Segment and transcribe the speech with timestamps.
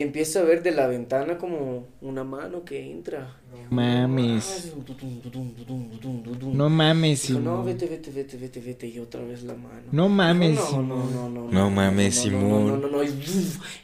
[0.00, 3.36] Empiezo a ver de la ventana como una mano que entra.
[3.70, 4.72] Mames.
[6.52, 7.66] No mames, Dijo, no, Simón.
[7.66, 8.88] vete, vete, vete, vete, vete.
[8.88, 9.82] Y otra vez la mano.
[9.92, 11.14] No mames, Dijo, no, Simón.
[11.14, 12.80] no, no, no, No mames, no, no, Simón.
[12.80, 13.10] No, no, no,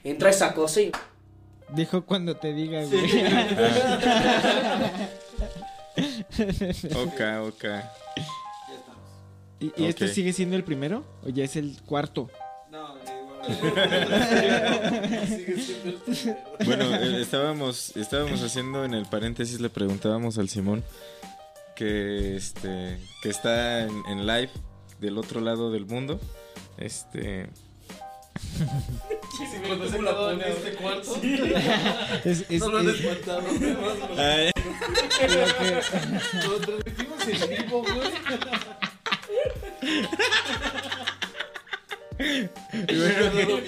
[0.03, 0.91] entra esa cosa y
[1.77, 3.01] Dijo cuando te diga, güey.
[6.97, 7.65] Ok, ok.
[9.61, 11.04] ¿Y, y este sigue siendo el primero?
[11.24, 12.31] ¿O ya es el cuarto?
[16.65, 20.84] Bueno, eh, estábamos, estábamos haciendo en el paréntesis, le preguntábamos al Simón
[21.74, 24.50] que este que está en, en live
[25.00, 26.20] del otro lado del mundo.
[26.78, 27.48] Este
[28.50, 31.16] Sí, cuando se quedó en este cuarto.
[32.25, 33.00] Es, es- No lo han es-
[34.19, 34.50] ay,
[36.47, 38.11] Lo transmitimos en vivo, güey.
[42.20, 43.60] Y bueno,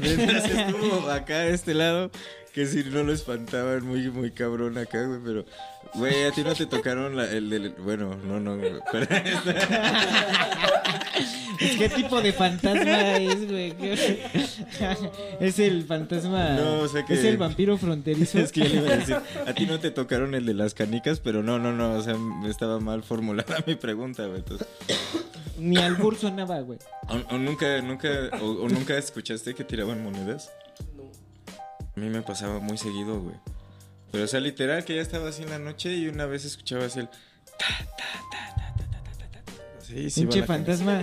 [0.00, 2.10] mientras estuvo acá de este lado,
[2.52, 5.44] que si no lo espantaban muy muy cabrón acá, güey, pero
[5.94, 9.06] güey, a ti no te tocaron la- el del bueno, no, no, güey, pero
[11.78, 13.72] ¿Qué tipo de fantasma es, güey?
[13.76, 14.22] ¿Qué-
[15.40, 16.50] Es el fantasma.
[16.50, 18.38] No, o sea que- Es el vampiro fronterizo.
[18.40, 20.74] Es que yo le iba a decir, a ti no te tocaron el de las
[20.74, 22.16] canicas, pero no, no, no, o sea,
[22.48, 24.38] estaba mal formulada mi pregunta, güey.
[24.38, 24.66] entonces-
[25.58, 26.78] ni albur sonaba, güey.
[27.08, 28.08] ¿O, o nunca, nunca,
[28.40, 30.52] o, o nunca escuchaste que tiraban monedas?
[30.96, 31.04] No.
[31.96, 33.36] A mí me pasaba muy seguido, güey.
[34.10, 36.86] Pero, o sea, literal, que ya estaba así en la noche y una vez escuchaba
[36.86, 37.08] así el...
[37.08, 38.48] Ta, ta, ta,
[39.88, 40.20] Sí, sí.
[40.20, 41.02] Pinche fantasma.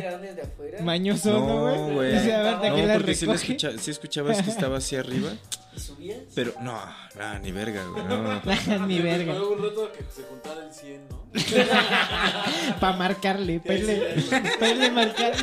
[0.82, 1.76] Mañoso, ¿no, güey?
[1.76, 2.14] No, güey.
[2.14, 3.16] No, porque recoge?
[3.16, 5.32] si, la escucha, si escuchabas que estaba así arriba.
[5.76, 6.20] ¿Y subías?
[6.34, 6.80] pero no,
[7.18, 8.42] no, ni verga, güey, no.
[8.88, 9.34] Ni verga.
[9.34, 11.26] Luego un rato que se juntara el 100, ¿no?
[12.80, 14.16] Para marcarle, para irle,
[14.60, 15.38] pa' irle marcando.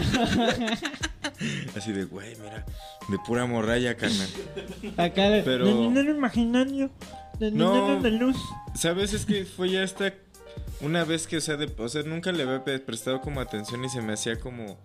[1.77, 2.65] Así de, güey, mira,
[3.09, 4.29] de pura morralla, carnal.
[4.97, 6.91] Acá, de- Pero- no, no, no, imaginario.
[7.41, 8.37] No, no, no, luz.
[8.75, 9.13] ¿Sabes?
[9.13, 10.15] Es que fue ya hasta
[10.81, 13.89] una vez que, o sea, de- o sea, nunca le había prestado como atención y
[13.89, 14.79] se me hacía como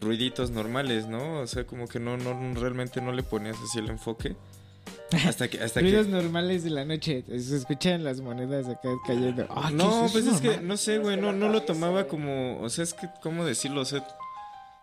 [0.00, 1.40] ruiditos normales, ¿no?
[1.40, 4.36] O sea, como que no, no, realmente no le ponías así el enfoque.
[5.26, 6.12] Hasta que, hasta Ruidos que...
[6.12, 7.24] normales de la noche.
[7.26, 9.46] Se escuchan las monedas acá cayendo.
[9.46, 10.68] ¿qué No, es pues eso, es que, normal?
[10.68, 13.80] no sé, güey, no, no lo tomaba como, o sea, es que, ¿cómo decirlo?
[13.80, 14.06] O sea,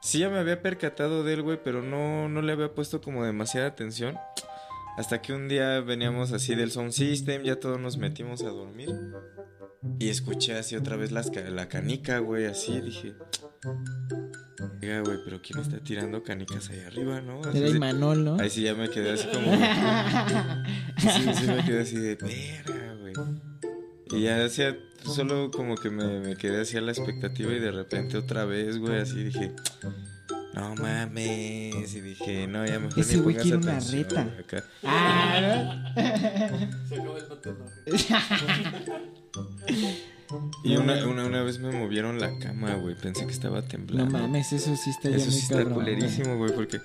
[0.01, 3.25] sí ya me había percatado de él, güey, pero no, no le había puesto como
[3.25, 4.17] demasiada atención.
[4.97, 8.89] Hasta que un día veníamos así del sound system, ya todos nos metimos a dormir.
[9.99, 13.15] Y escuché así otra vez las la canica, güey, así, dije...
[14.81, 17.41] Oiga, güey, pero ¿quién está tirando canicas ahí arriba, no?
[17.41, 18.37] Así Era Imanol, ¿no?
[18.39, 19.51] Ahí sí ya me quedé así como...
[20.97, 23.13] Sí, sí me quedé así de verga, güey.
[24.11, 24.75] Y ya hacía
[25.05, 28.77] solo como que me, me quedé así a la expectativa y de repente otra vez,
[28.77, 29.51] güey, así dije,
[30.53, 31.93] no mames.
[31.95, 34.21] Y dije, no, ya mejor Ese ni güey quiere una atención, reta.
[34.39, 34.63] acá.
[34.83, 35.93] Ah,
[36.89, 37.27] Se acaba el
[37.57, 37.65] no.
[40.63, 42.93] Y una, una, una vez me movieron la cama, güey.
[42.95, 44.17] Pensé que estaba no temblando.
[44.19, 46.79] mames, eso sí está Eso sí está culerísimo, güey, porque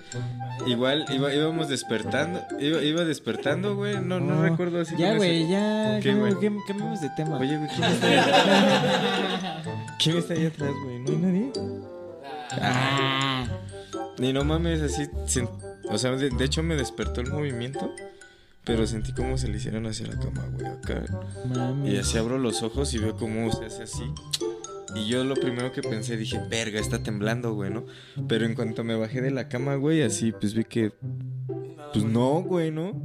[0.65, 4.95] igual iba, íbamos despertando, iba, iba despertando, güey, no, no, recuerdo así.
[4.97, 5.99] Ya, güey, ya.
[6.01, 6.33] ¿Qué, güey?
[6.33, 7.37] cam- Cambiemos de tema.
[7.37, 9.65] Oye, güey, ¿quién está ahí atrás?
[10.03, 10.99] ¿Quién está ahí atrás, güey?
[10.99, 11.51] ¿No hay nadie?
[12.51, 13.45] Ah,
[14.17, 15.49] Ni no mames, así, sen-
[15.89, 17.93] o sea, de, de hecho me despertó el movimiento,
[18.67, 21.03] pero sentí como se le hicieron hacia la cama, güey, acá.
[21.45, 21.93] mames.
[21.93, 24.03] Y así abro los ojos y veo cómo se hace así.
[24.93, 27.85] Y yo lo primero que pensé, dije, verga, está temblando, güey, ¿no?
[28.27, 30.91] Pero en cuanto me bajé de la cama, güey, así, pues vi que,
[31.93, 33.01] pues no, güey, ¿no?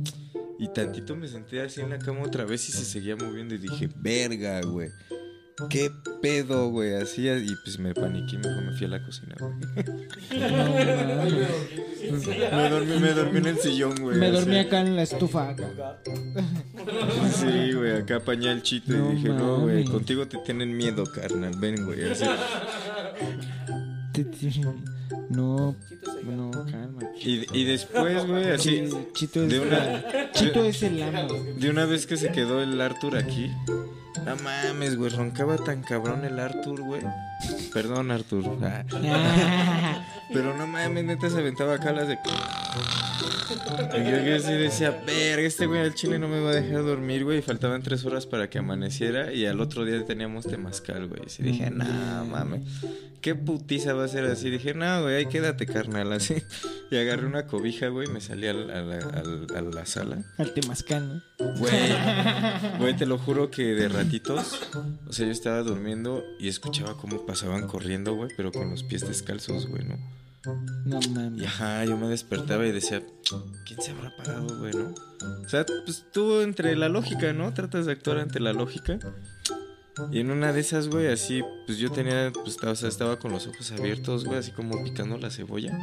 [0.59, 3.59] Y tantito me senté así en la cama otra vez y se seguía moviendo y
[3.59, 4.91] dije, verga, güey.
[5.69, 5.91] ¿Qué
[6.23, 6.95] pedo, güey?
[6.95, 9.53] Así, y pues me paniqué y mejor me fui a la cocina, güey.
[12.03, 14.19] Me dormí, me dormí en el sillón, güey.
[14.19, 14.37] Me así.
[14.37, 15.51] dormí acá en la estufa.
[15.51, 15.99] acá.
[17.33, 21.05] Sí, güey, acá apañé el chito No y dije, no, güey, contigo te tienen miedo,
[21.05, 22.11] carnal, ven, güey.
[22.11, 22.25] Así.
[25.31, 25.75] No,
[26.25, 27.01] no, calma.
[27.21, 31.33] Y, y después, güey, así, Sí, Chito es, de una- la- Chito es el amo.
[31.57, 33.51] de una vez que se quedó el Arthur aquí,
[34.25, 37.03] no mames, güey, roncaba tan cabrón el Arthur, güey.
[37.73, 38.59] Perdón, Arthur.
[38.63, 42.19] Ah, Ah, pero no mames, neta se aventaba acá las de...
[43.93, 47.25] Yo que sí decía, verga, este güey al chile no me va a dejar dormir,
[47.25, 47.39] güey.
[47.39, 51.23] Y faltaban tres horas para que amaneciera y al otro día teníamos temazcal, güey.
[51.39, 51.85] Y dije, no
[52.27, 52.63] mames,
[53.21, 54.51] qué putiza va a ser así.
[54.51, 56.43] Dije, no, güey, ahí quédate, carnal, así.
[56.91, 60.23] Y agarré una cobija, güey, y me salí al- a la, al- a la sala.
[60.39, 61.23] al temazcal, ¿no?
[61.59, 61.73] Güey,
[62.79, 64.61] güey, te lo juro que de ratitos,
[65.07, 69.07] o sea, yo estaba durmiendo y escuchaba cómo pasaban corriendo, güey, pero con los pies
[69.07, 69.97] descalzos, güey, ¿no?
[70.85, 71.47] No Y mames.
[71.47, 73.01] ajá, yo me despertaba y decía,
[73.65, 74.93] ¿quién se habrá parado, güey, no?
[75.45, 77.55] O sea, pues tú entre la lógica, ¿no?
[77.55, 78.99] Tratas de actuar ante la lógica.
[80.11, 83.19] Y en una de esas, güey, así, pues yo tenía, pues estaba, o sea, estaba
[83.19, 85.79] con los ojos abiertos, güey, así como picando la cebolla.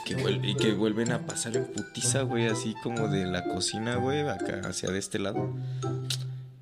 [0.00, 3.44] Y que, vuel- y que vuelven a pasar en putiza, güey, así como de la
[3.44, 5.54] cocina, güey, acá hacia de este lado.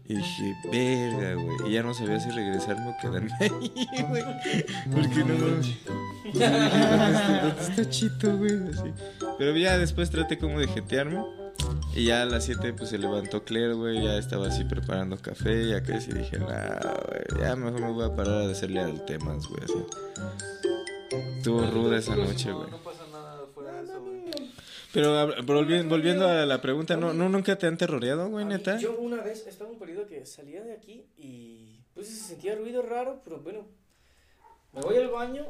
[0.07, 1.71] Y dije, verga, güey.
[1.71, 3.73] Y ya no sabía si regresarme o quedarme ahí,
[4.09, 4.25] güey.
[4.91, 5.79] Porque no dije,
[6.33, 8.53] ¿Dónde está, Chito, güey?
[8.71, 8.91] Así.
[9.39, 11.23] Pero ya después traté como de jetearme.
[11.95, 14.03] Y ya a las 7 pues se levantó Claire, güey.
[14.03, 15.65] Ya estaba así preparando café.
[15.65, 16.47] Y acá sí dije, nah,
[17.07, 17.41] güey.
[17.43, 19.63] Ya mejor me voy a parar a hacerle al temas, güey.
[19.65, 19.75] Así.
[21.39, 22.71] Estuvo ruda esa noche, güey.
[22.71, 24.23] No pasa nada fuera de eso, güey.
[24.93, 28.79] Pero volviendo a la pregunta, ¿no, ¿no nunca te han terroreado, güey, A mí- neta?
[28.79, 32.55] Yo una vez estaba en un periodo que salía de aquí y pues se sentía
[32.55, 33.67] ruido raro, pero bueno,
[34.73, 35.47] me voy al baño.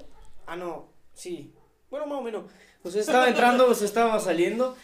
[0.47, 1.53] Ah, no, sí.
[1.91, 2.45] Bueno, más o menos.
[2.83, 4.77] Pues estaba entrando, pues estaba saliendo.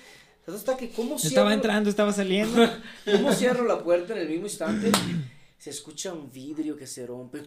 [0.47, 2.62] Hasta que cómo Estaba cierro- entrando, estaba saliendo.
[3.11, 4.93] ¿Cómo cierro la puerta en el mismo instante?
[5.59, 7.43] Se escucha un vidrio que se rompe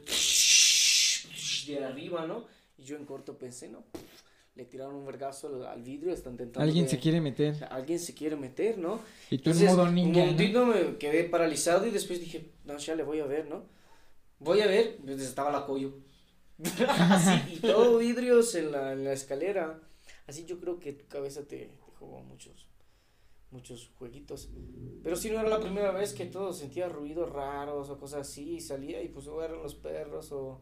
[1.68, 2.46] de arriba, ¿no?
[2.78, 3.84] Y yo en corto pensé, no,
[4.58, 6.62] le tiraron un vergazo al, al vidrio, están intentando.
[6.62, 7.56] Alguien de- se quiere o meter.
[7.56, 9.00] sea, alguien se quiere meter, ¿no?
[9.30, 10.10] Y tú en Entonces, modo ninja.
[10.10, 10.20] Un ¿no?
[10.32, 13.64] momentito me quedé paralizado y después dije, no, ya le voy a ver, ¿no?
[14.40, 15.94] Voy a ver, pues estaba la coyo.
[16.88, 19.80] Así, y todo vidrios en la, en la escalera.
[20.28, 22.68] Así yo creo que tu cabeza te, te jugó muchos,
[23.52, 24.50] muchos jueguitos.
[25.04, 28.56] Pero si no era la primera vez que todo sentía ruidos raros o cosas así
[28.56, 30.62] y salía y pues o eran los perros o,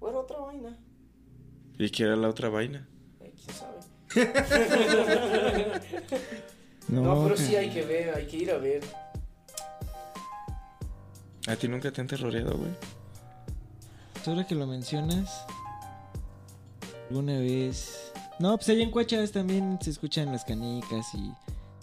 [0.00, 0.78] o era otra vaina.
[1.78, 2.88] ¿Y qué era la otra vaina?
[3.44, 3.80] ¿Quién sabe?
[6.88, 8.80] No, No, pero sí hay que ver, hay que ir a ver.
[11.48, 12.70] ¿A ti nunca te han terroreado, güey?
[14.26, 15.44] Ahora que lo mencionas,
[17.08, 18.12] alguna vez.
[18.38, 21.32] No, pues allá en Cuachas también se escuchan las canicas y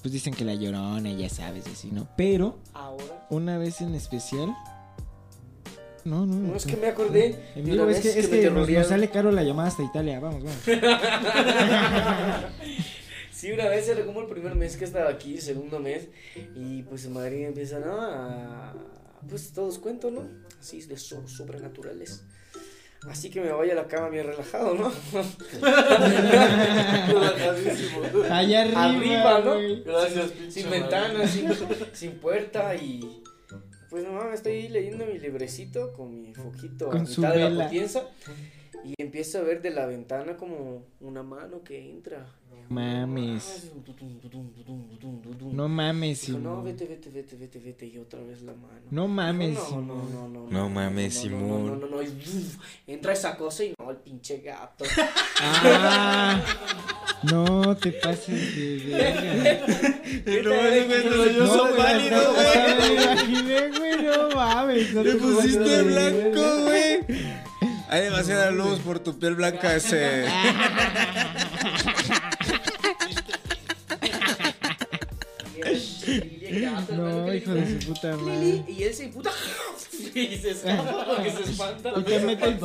[0.01, 2.07] pues dicen que la llorona, ya sabes, así, ¿no?
[2.17, 3.25] Pero Ahora.
[3.29, 4.53] una vez en especial.
[6.05, 6.35] No, no.
[6.35, 7.35] No es que me acordé.
[7.55, 8.89] En de vivo, una es que, vez es que nos, nos terrorearon.
[8.89, 10.19] sale caro la llamada hasta Italia.
[10.19, 10.59] Vamos, vamos.
[13.31, 16.07] Sí, una vez era como el primer mes que estaba aquí, segundo mes,
[16.55, 17.99] y pues en Madrid empiezan ¿no?
[18.01, 18.73] a.
[19.27, 20.21] Pues todos cuentos, ¿no?
[20.61, 22.23] Así de so- sobrenaturales.
[23.09, 24.89] Así que me voy a la cama bien relajado, ¿no?
[28.29, 29.55] Allá arriba, Arriba, ¿no?
[29.83, 30.81] Gracias, sin María.
[30.81, 31.49] ventana, sin,
[31.93, 33.21] sin puerta y.
[33.93, 37.39] Pues no mames, estoy leyendo mi librecito con mi foquito Con a su mitad de
[37.41, 37.63] la vela.
[37.65, 38.01] potienza
[38.83, 42.25] y empiezo a ver de la ventana como una mano que entra.
[42.69, 43.71] Mames.
[45.51, 48.81] No mames, Dijo, no, vete, vete, vete, vete, vete, y otra vez la mano.
[48.89, 51.67] No mames, no, no, no, no, No mames, Simón.
[51.67, 51.97] No, no, no,
[52.87, 54.85] entra esa cosa y no, el pinche gato.
[55.39, 56.43] Ah,
[57.31, 60.43] no te pases de verga.
[60.43, 62.47] No, güey puso güey, pálido, hasta- güey.
[62.47, 64.93] hasta me imaginé, güey, no mames.
[64.93, 66.99] no Te pusiste blanco, güey.
[67.89, 70.25] Hay demasiada luz por tu piel blanca ese.
[76.91, 78.65] No, hijo de su puta "Lili", madre.
[78.71, 79.31] Y él se imputa.
[80.15, 81.91] Y se escapa porque se espanta.
[81.97, 82.57] Y te mete,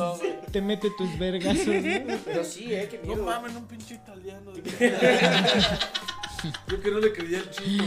[0.51, 2.17] te mete tus vergazos, ¿no?
[2.25, 3.25] Pero sí, eh, qué No miedo.
[3.25, 4.51] mames, un pinche italiano.
[6.69, 7.83] Yo que no le creía el chino.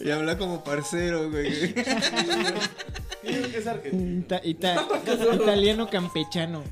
[0.00, 1.72] Y habla como parcero, güey.
[1.74, 4.20] Que es argentino.
[4.20, 4.86] Ita- ita-
[5.34, 6.64] italiano campechano.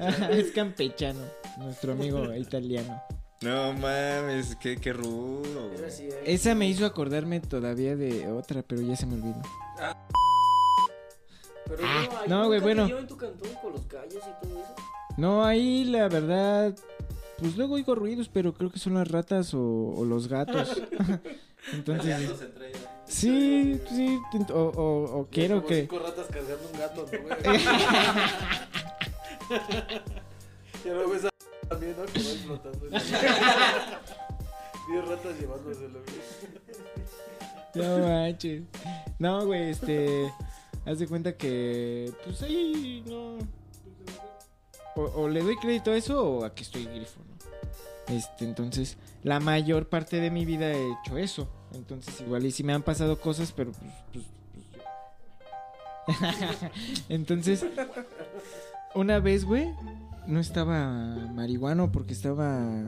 [0.00, 1.20] Ajá, es campechano.
[1.58, 3.02] Nuestro amigo italiano.
[3.40, 5.84] No mames, qué, qué rudo, güey.
[6.10, 6.22] eh.
[6.26, 9.40] Esa me hizo acordarme todavía de otra, pero ya se me olvidó.
[11.66, 12.86] Pero Ah, ahí no, nunca güey, te bueno.
[12.86, 14.74] dio en tu cantón con los gallos y todo eso?
[15.16, 16.74] No, ahí la verdad,
[17.38, 19.60] pues luego oigo ruidos, pero creo que son las ratas o,
[19.96, 20.70] o los gatos.
[21.72, 22.88] Entonces, Peleándose entre ellas.
[23.04, 24.18] sí, sí,
[24.52, 25.80] o, o, o quiero Como que...
[25.82, 27.58] Cinco ratas cargando un gato, ¿no, güey?
[30.84, 31.28] Ya esa
[31.68, 32.04] también, ¿no?
[32.06, 32.86] Que va explotando.
[34.88, 36.18] Diez ratas llevándoselo, güey.
[37.74, 38.62] No manches.
[39.18, 40.32] No, güey, este...
[40.86, 43.38] Haz de cuenta que, pues ahí no...
[44.96, 47.36] O, o le doy crédito a eso o a que estoy grifo, ¿no?
[48.14, 51.48] Este, entonces, la mayor parte de mi vida he hecho eso.
[51.74, 53.92] Entonces, igual y si me han pasado cosas, pero pues...
[54.12, 54.24] pues,
[56.06, 56.72] pues,
[57.10, 57.66] entonces,
[58.94, 59.74] una vez, güey,
[60.28, 62.82] no estaba marihuano porque estaba...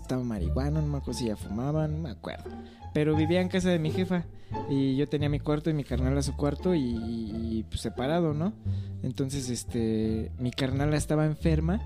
[0.00, 2.50] estaba marihuana, no me acuerdo ya fumaba, no me acuerdo.
[2.94, 4.24] Pero vivía en casa de mi jefa
[4.70, 8.32] y yo tenía mi cuarto y mi carnal a su cuarto y, y, pues separado,
[8.32, 8.52] ¿no?
[9.02, 11.82] Entonces, este, mi carnala estaba enferma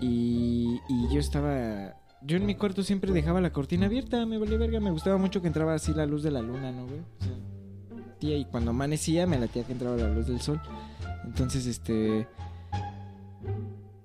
[0.00, 1.96] y, y yo estaba...
[2.22, 5.40] Yo en mi cuarto siempre dejaba la cortina abierta, me valía verga, me gustaba mucho
[5.40, 7.00] que entraba así la luz de la luna, ¿no, güey?
[7.00, 7.34] O sea,
[8.18, 10.60] tía, y cuando amanecía me latía que entraba la luz del sol.
[11.24, 12.26] Entonces, este...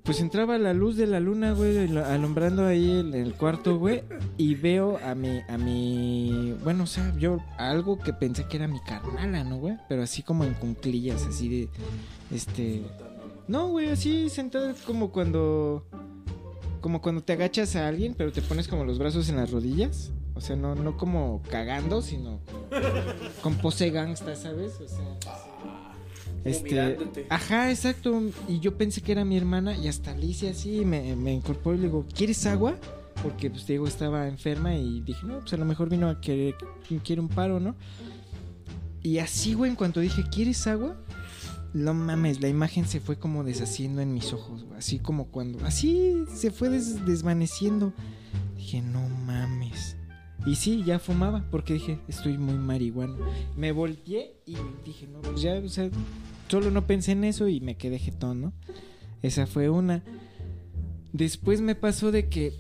[0.04, 4.04] Pues entraba la luz de la luna, güey, al- alumbrando ahí el, el cuarto, güey,
[4.38, 8.68] y veo a mi, a mi, bueno, o sea, yo algo que pensé que era
[8.68, 9.78] mi carnala, ¿no, güey?
[9.88, 11.70] Pero así como en cunclillas, así de,
[12.36, 12.84] este,
[13.48, 15.86] no, güey, así sentada como cuando,
[16.82, 20.12] como cuando te agachas a alguien, pero te pones como los brazos en las rodillas,
[20.36, 22.42] o sea, no, no como cagando, sino
[23.42, 24.82] con pose gangsta, ¿sabes?
[24.82, 25.53] O sea.
[26.46, 26.98] Este,
[27.30, 28.22] ajá, exacto.
[28.50, 31.76] Y yo pensé que era mi hermana y hasta le hice así, me, me incorporó
[31.76, 32.78] y le digo, ¿quieres agua?
[33.22, 36.20] Porque pues te digo, estaba enferma y dije, no, pues a lo mejor vino a
[36.20, 36.56] querer,
[37.04, 37.76] quiere un paro, ¿no?
[39.02, 40.98] Y así, güey, en cuanto dije, ¿quieres agua?
[41.74, 44.78] No mames, la imagen se fue como deshaciendo en mis ojos, güey.
[44.78, 47.94] Así como cuando, así se fue des- desvaneciendo.
[48.58, 49.98] Dije, no mames.
[50.46, 53.16] Y sí, ya fumaba, porque dije, estoy muy marihuana.
[53.58, 55.90] Me volteé y dije, no, pues ya, o sea,
[56.50, 58.54] solo no pensé en eso y me quedé jetón, ¿no?
[59.22, 60.04] Esa fue una.
[61.12, 62.54] Después me pasó de que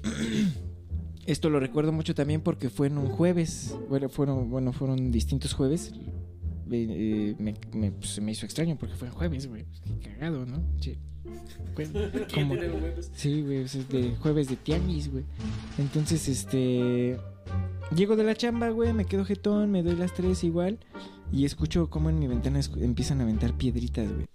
[1.25, 3.75] esto lo recuerdo mucho también porque fue en un jueves.
[3.89, 5.93] Bueno, fueron, bueno, fueron distintos jueves.
[6.71, 9.65] Eh, me, me- pues, se me hizo extraño porque fue en jueves, güey.
[10.01, 10.63] Qué cagado, ¿no?
[10.79, 10.97] Sí.
[12.33, 12.55] Como-.
[13.15, 15.23] Sí, güey, o sea, es de jueves de tianguis, güey.
[15.77, 17.17] Entonces, este.
[17.95, 20.79] Llego de la chamba, güey, me quedo jetón, me doy las tres igual.
[21.31, 24.25] Y escucho cómo en mi ventana empiezan a aventar piedritas, güey.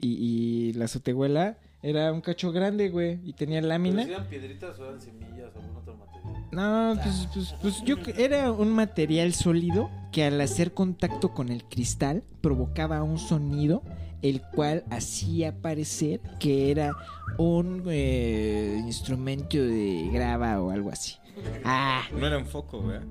[0.00, 4.02] Y, y la azotehuela era un cacho grande, güey, y tenía lámina.
[4.02, 6.44] ¿Eran piedritas o eran semillas o algún otro material?
[6.52, 11.64] No, pues, pues, pues yo era un material sólido que al hacer contacto con el
[11.64, 13.82] cristal provocaba un sonido
[14.22, 16.92] el cual hacía parecer que era
[17.38, 21.16] un eh, instrumento de grava o algo así.
[21.64, 23.06] Ah, No era un foco, ¿verdad?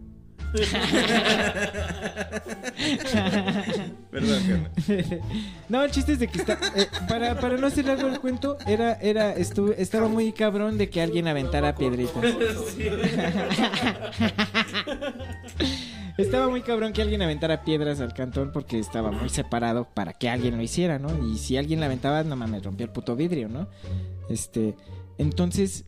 [4.12, 4.68] Perdón,
[5.70, 8.58] no, el chiste es de que está, eh, para, para no hacer largo el cuento,
[8.68, 12.22] era, era, estaba muy cabrón de que alguien aventara piedritas.
[16.22, 20.30] Estaba muy cabrón que alguien aventara piedras al cantón porque estaba muy separado para que
[20.30, 21.28] alguien lo hiciera, ¿no?
[21.28, 23.68] Y si alguien la aventaba, no mames, rompía el puto vidrio, ¿no?
[24.30, 24.76] Este,
[25.18, 25.86] entonces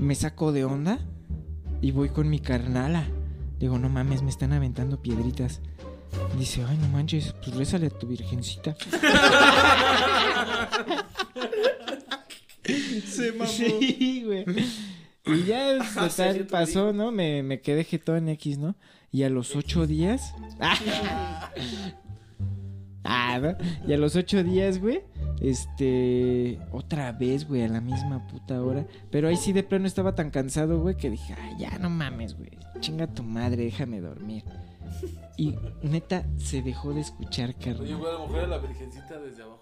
[0.00, 0.98] me saco de onda
[1.80, 3.06] y voy con mi carnala.
[3.58, 5.60] Digo, no mames, me están aventando piedritas.
[6.36, 8.76] Dice, ay, no manches, pues rézale a tu virgencita.
[13.06, 13.50] Se mamó.
[13.50, 14.44] Sí, güey.
[15.26, 17.12] Y ya total, pasó, ¿no?
[17.12, 18.74] Me, me quedé jetón X, ¿no?
[19.14, 20.34] Y a los ocho días.
[23.04, 23.56] ah, ¿no?
[23.86, 25.02] Y a los ocho días, güey.
[25.40, 26.58] Este.
[26.72, 28.84] Otra vez, güey, a la misma puta hora.
[29.12, 32.36] Pero ahí sí de plano estaba tan cansado, güey, que dije, ay, ya no mames,
[32.36, 32.50] güey.
[32.80, 34.42] Chinga tu madre, déjame dormir.
[35.36, 37.96] Y neta, se dejó de escuchar, Oye, carnal.
[37.96, 39.60] güey, a lo mejor era la virgencita desde abajo.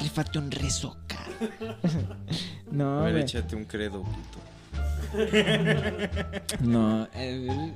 [0.00, 1.76] Rífate un rezo, cabrón.
[2.70, 3.22] no, A ver, güey.
[3.24, 4.53] échate un credo, puto.
[6.60, 7.72] No, eh,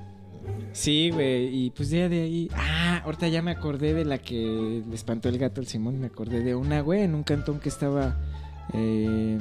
[0.73, 2.51] sí, güey, y pues ya de ahí.
[2.55, 6.01] Ah, ahorita ya me acordé de la que le espantó el gato al Simón.
[6.01, 8.17] Me acordé de una, güey, en un cantón que estaba
[8.73, 9.39] eh,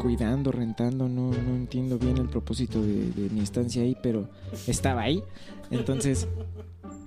[0.00, 1.08] cuidando, rentando.
[1.08, 4.28] No, no entiendo bien el propósito de, de mi estancia ahí, pero
[4.66, 5.22] estaba ahí.
[5.70, 6.28] Entonces,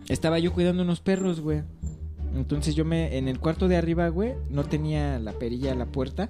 [0.10, 1.64] estaba yo cuidando unos perros, güey.
[2.36, 5.86] Entonces yo me, en el cuarto de arriba, güey, no tenía la perilla a la
[5.88, 6.30] puerta,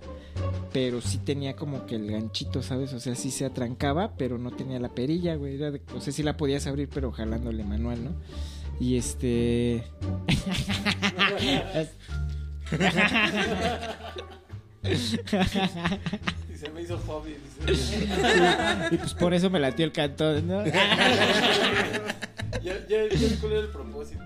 [0.71, 2.93] pero sí tenía como que el ganchito, ¿sabes?
[2.93, 5.55] O sea, sí se atrancaba, pero no tenía la perilla, güey.
[5.55, 8.11] Era de- o sea, sí la podías abrir, pero jalándole manual, ¿no?
[8.79, 9.83] Y este...
[14.83, 14.95] Y
[16.57, 17.35] se me hizo hobby.
[18.91, 20.63] Y pues por eso me latió el cantón, ¿no?
[22.63, 24.23] Ya, ya, ya vi cuál era el propósito.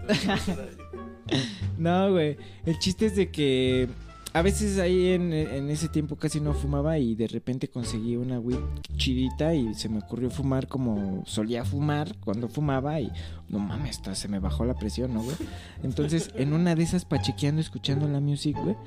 [1.78, 2.38] No, güey.
[2.66, 3.90] El chiste es de que
[4.34, 8.60] a veces ahí en, ese tiempo casi no fumaba y de repente conseguí una weed
[8.96, 13.12] chidita y se me ocurrió fumar como solía fumar cuando fumaba y
[13.50, 15.36] no mames, hasta se me bajó la presión, ¿no, güey?
[15.84, 18.78] Entonces, en una de esas pachequeando, escuchando la music, güey,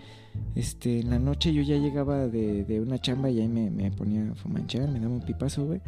[0.55, 4.35] este, en la noche yo ya llegaba de, una chamba y ahí me, ponía a
[4.35, 5.81] fumanchar, me daba un pipazo, güey.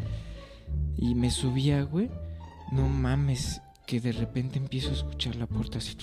[0.97, 2.11] Y me subía, güey.
[2.73, 5.97] No mames, que de repente empiezo a escuchar la puerta así.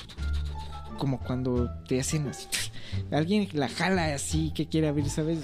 [0.98, 2.48] Como cuando te hacen así.
[3.12, 5.40] Alguien la jala así que quiere abrir, ¿sabes?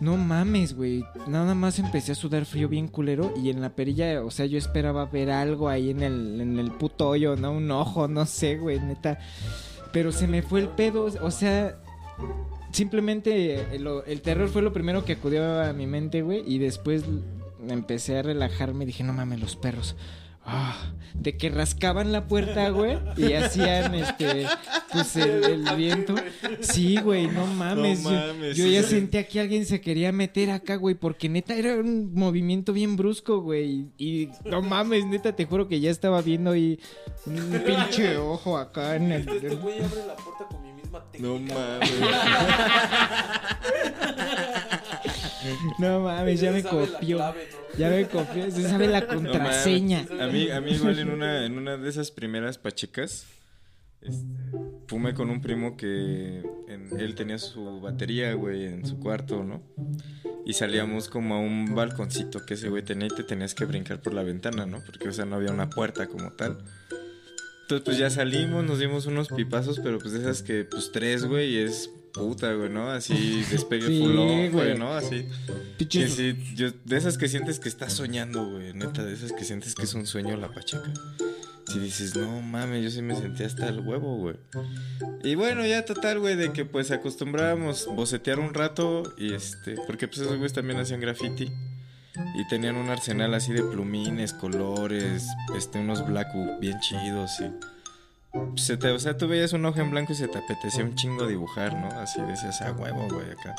[0.00, 1.04] No mames, güey.
[1.28, 3.32] Nada más empecé a sudar frío bien culero.
[3.40, 6.72] Y en la perilla, o sea, yo esperaba ver algo ahí en el, en el
[6.72, 7.52] puto hoyo, ¿no?
[7.52, 9.20] Un ojo, no sé, güey, neta.
[9.92, 11.04] Pero se me fue el pedo.
[11.22, 11.78] O sea,
[12.72, 16.42] simplemente el, el terror fue lo primero que acudió a mi mente, güey.
[16.46, 17.04] Y después
[17.68, 18.86] empecé a relajarme.
[18.86, 19.94] Dije, no mames, los perros.
[20.44, 20.76] Ah,
[21.14, 24.46] de que rascaban la puerta, güey, y hacían este,
[24.92, 26.14] pues el, el viento.
[26.60, 28.02] Sí, güey, no mames.
[28.02, 31.54] No yo- mames, yo, ya sentía que alguien se quería meter acá, güey, porque neta
[31.54, 33.86] era un movimiento bien brusco, güey.
[33.98, 36.80] Y no mames, neta, te juro que ya estaba viendo ahí
[37.26, 39.28] un pinche ojo acá en el.
[39.28, 41.54] Este güey abre la puerta con mi misma No técnica.
[41.54, 41.92] mames.
[45.78, 47.34] No mames, ya me copió.
[47.78, 48.50] Ya me copió.
[48.50, 50.06] Se sabe la contraseña.
[50.20, 53.26] a mí, a mí igual en una, en una de esas primeras pachecas,
[54.00, 54.24] este,
[54.88, 59.62] fumé con un primo que en- él tenía su batería, güey, en su cuarto, ¿no?
[60.44, 64.00] Y salíamos como a un balconcito que ese güey tenía y te tenías que brincar
[64.02, 64.82] por la ventana, ¿no?
[64.84, 66.58] Porque, o sea, no había una puerta como tal.
[67.62, 71.24] Entonces, pues ya salimos, nos dimos unos pipazos, pero pues de esas que, pues tres,
[71.24, 72.90] güey, es puta, güey, ¿no?
[72.90, 74.78] Así despegue Sí, full on, güey.
[74.78, 74.94] ¿no?
[74.94, 75.26] Así.
[75.88, 79.44] Sí, sí, yo, de esas que sientes que estás soñando, güey, neta, de esas que
[79.44, 80.92] sientes que es un sueño la pacheca.
[81.66, 84.36] Si dices, no mames, yo sí me sentía hasta el huevo, güey.
[85.22, 90.08] Y bueno, ya total, güey, de que pues acostumbrábamos bocetear un rato y este, porque
[90.08, 91.50] pues esos güeyes también hacían graffiti.
[92.34, 95.26] Y tenían un arsenal así de plumines, colores,
[95.56, 96.28] este, unos black
[96.60, 97.44] bien chidos y...
[98.56, 100.94] Se te, o sea, tú veías un ojo en blanco y se te apetecía un
[100.94, 101.88] chingo dibujar, ¿no?
[102.00, 103.54] Así decías, a huevo, güey, acá.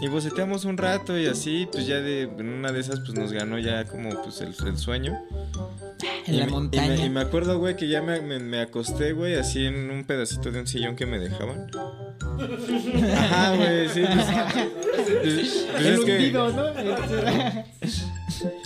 [0.00, 3.32] Y boceteamos un rato y así, pues ya de en una de esas pues nos
[3.32, 5.18] ganó ya como pues el, el sueño.
[6.26, 7.04] En Y la me- y me- montaña.
[7.06, 10.60] Y me, acuerdo, güey, que ya me, me- acosté, güey, así en un pedacito de
[10.60, 11.66] un sillón que me dejaban.
[13.18, 14.02] Ajá, güey, sí.
[14.04, 14.26] Pues,
[15.72, 16.68] pues- es que hundido, ¿no?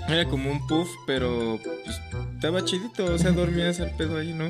[0.09, 2.01] era como un puff, pero pues,
[2.35, 4.47] estaba chidito, o sea, dormías al pedo ahí, ¿no?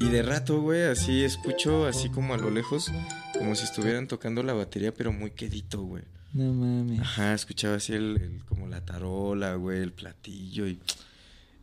[0.00, 2.90] Y de rato, güey, así escucho, así como a lo lejos,
[3.38, 6.02] como si estuvieran tocando la batería, pero muy quedito, güey.
[6.32, 7.00] No mames.
[7.00, 10.78] Ajá, escuchaba así el, el- como la tarola, güey, el platillo y...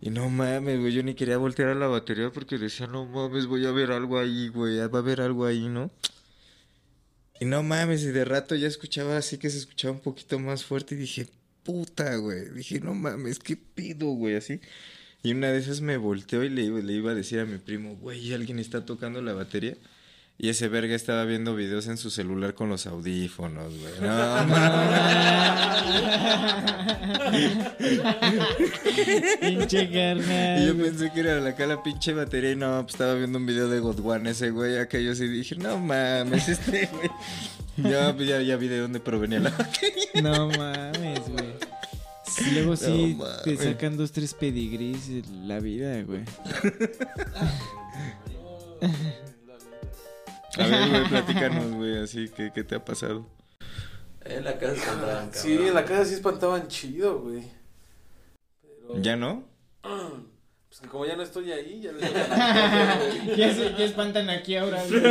[0.03, 3.45] Y no mames, güey, yo ni quería voltear a la batería porque decía, no mames,
[3.45, 5.91] voy a ver algo ahí, güey, va a haber algo ahí, ¿no?
[7.39, 10.63] Y no mames, y de rato ya escuchaba así que se escuchaba un poquito más
[10.65, 11.27] fuerte y dije,
[11.61, 14.35] puta, güey, dije, no mames, ¿qué pido, güey?
[14.35, 14.59] Así.
[15.23, 17.57] Y una de esas me volteó y le, iba- le iba a decir a mi
[17.59, 19.75] primo, güey, alguien está tocando la batería.
[20.37, 23.93] Y ese verga estaba viendo videos en su celular con los audífonos, güey.
[24.01, 24.47] No,
[29.39, 30.75] Pinche Y yo carnal.
[30.77, 33.99] pensé que era la pinche batería y no, pues estaba viendo un video de God
[34.03, 37.09] One ese güey, acá yo sí dije, no mames, este güey.
[37.77, 40.21] Ya, ya, ya vi de dónde provenía la batería.
[40.21, 41.50] No mames, güey.
[42.53, 46.23] Luego sí No te sacan dos, tres pedigrís en la vida, güey.
[50.57, 53.25] A ver, güey, platícanos, güey, así, ¿qué, qué te ha pasado?
[54.23, 57.43] En la casa espantaban, Sí, en la casa sí espantaban chido, güey.
[58.61, 59.01] Pero...
[59.01, 59.43] ¿Ya no?
[60.71, 62.01] Pues que como ya no estoy ahí, ya les
[63.37, 64.81] Ya se ya espantan aquí ahora.
[64.81, 65.01] Se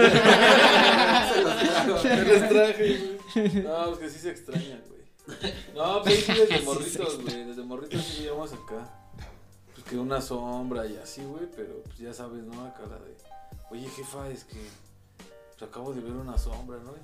[2.24, 3.62] les traje, güey.
[3.64, 4.99] No, pues que sí se extraña, güey.
[5.74, 7.44] No, pues sí desde morritos, güey.
[7.44, 8.88] Desde morritos sí vivíamos acá.
[9.74, 11.46] Pues que una sombra y así, güey.
[11.54, 12.64] Pero pues ya sabes, ¿no?
[12.64, 13.16] Acá la de.
[13.70, 14.60] Oye, jefa, es que.
[15.58, 16.94] Pues acabo de ver una sombra, ¿no?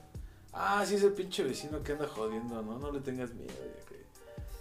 [0.52, 2.78] Ah, sí, es el pinche vecino que anda jodiendo, ¿no?
[2.78, 4.04] No le tengas miedo, ya que.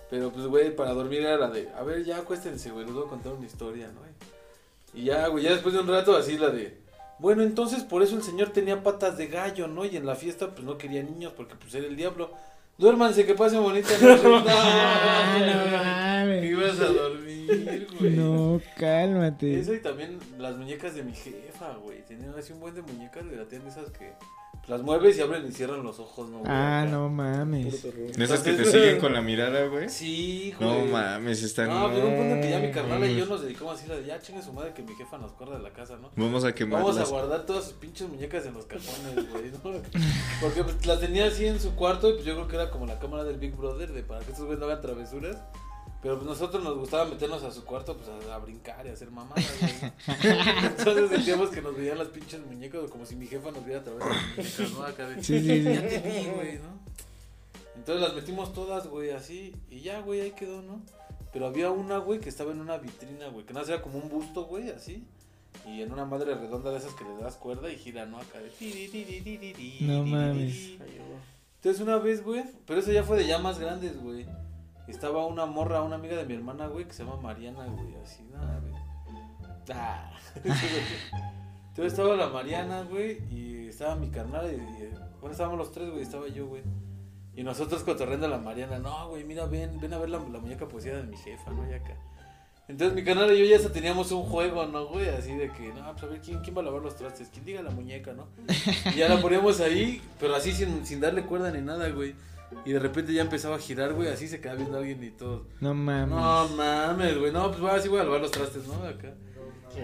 [0.10, 1.70] Pero pues, güey, para dormir era la de.
[1.70, 2.86] A ver, ya acuéstense, güey.
[2.86, 4.02] Les voy a contar una historia, ¿no?
[4.94, 6.86] Y ya, güey, ya después de un rato así la de.
[7.18, 9.86] Bueno, entonces por eso el señor tenía patas de gallo, ¿no?
[9.86, 12.32] Y en la fiesta pues no quería niños porque pues era el diablo.
[12.78, 14.24] Duérmanse, que pasen bonita noche.
[14.24, 14.46] No, no
[16.42, 18.14] que ibas a dormir, güey.
[18.14, 19.60] No, cálmate.
[19.60, 22.04] Eso y también las muñecas de mi jefa, güey.
[22.06, 24.14] Tenían así un buen de muñecas, le latían de esas que
[24.68, 26.40] las mueves y abren y cierran los ojos, ¿no?
[26.40, 26.52] güey?
[26.52, 26.92] Ah, Acá.
[26.92, 27.84] no mames.
[27.84, 29.90] ¿De esas que te siguen con la mirada, güey?
[29.90, 30.70] Sí, güey.
[30.70, 31.70] No mames, están...
[31.70, 34.06] No, pero un punto que ya mi carnal y yo nos dedicamos así la de
[34.06, 36.10] ya chingue su madre que mi jefa nos corra de la casa, ¿no?
[36.16, 36.96] Vamos a quemarlas.
[36.96, 39.60] Vamos a guardar todas sus pinches muñecas en los cajones, güey, ¿no?
[40.42, 42.86] Porque pues, las tenía así en su cuarto y pues yo creo que era como
[42.86, 45.38] la cámara del Big Brother de para que estos güeyes no hagan travesuras.
[46.06, 48.94] Pero pues nosotros nos gustaba meternos a su cuarto pues a, a brincar y a
[48.94, 49.92] hacer mamadas, güey.
[50.64, 53.84] Entonces sentíamos que nos veían las pinches muñecas como si mi jefa nos viera a
[53.84, 54.84] través de las muñecas, ¿no?
[54.84, 55.64] Acá de, Sí, sí, sí.
[55.64, 56.80] ya te vi, güey, ¿no?
[57.76, 60.80] Entonces las metimos todas, güey, así y ya, güey, ahí quedó, ¿no?
[61.34, 64.08] Pero había una, güey, que estaba en una vitrina, güey, que no era como un
[64.08, 65.04] busto, güey, así.
[65.66, 68.20] Y en una madre redonda de esas que le das cuerda y gira, ¿no?
[68.20, 68.52] Acá de...
[69.82, 70.74] No mames.
[71.56, 74.28] Entonces una vez, güey, pero eso ya fue de ya más grandes, güey.
[74.88, 78.24] Estaba una morra, una amiga de mi hermana, güey, que se llama Mariana, güey, así,
[78.32, 78.74] nada, güey.
[79.74, 80.12] Ah.
[81.70, 84.58] Entonces estaba la Mariana, güey, y estaba mi carnal, y,
[85.20, 86.62] bueno, estábamos los tres, güey, estaba yo, güey.
[87.36, 90.68] Y nosotros cotorreando a la Mariana, no, güey, mira, ven, ven a ver la, muñeca
[90.68, 91.70] poseída de mi jefa, ¿no?
[91.70, 91.98] Y acá.
[92.68, 95.10] Entonces mi canal y yo ya teníamos un juego, ¿no, güey?
[95.10, 97.30] Así de que, no, pues a ver, ¿quién, quién va a lavar los trastes?
[97.30, 98.28] ¿Quién diga la muñeca, no?
[98.94, 102.16] Y ya la poníamos ahí, pero así sin, sin darle cuerda ni nada, güey.
[102.64, 105.12] Y de repente ya empezaba a girar, güey, así se quedaba viendo a alguien y
[105.12, 105.48] todo.
[105.60, 106.10] No mames.
[106.10, 108.76] No mames, güey, no, pues así voy a lavar los trastes, ¿no?
[108.88, 109.14] Acá.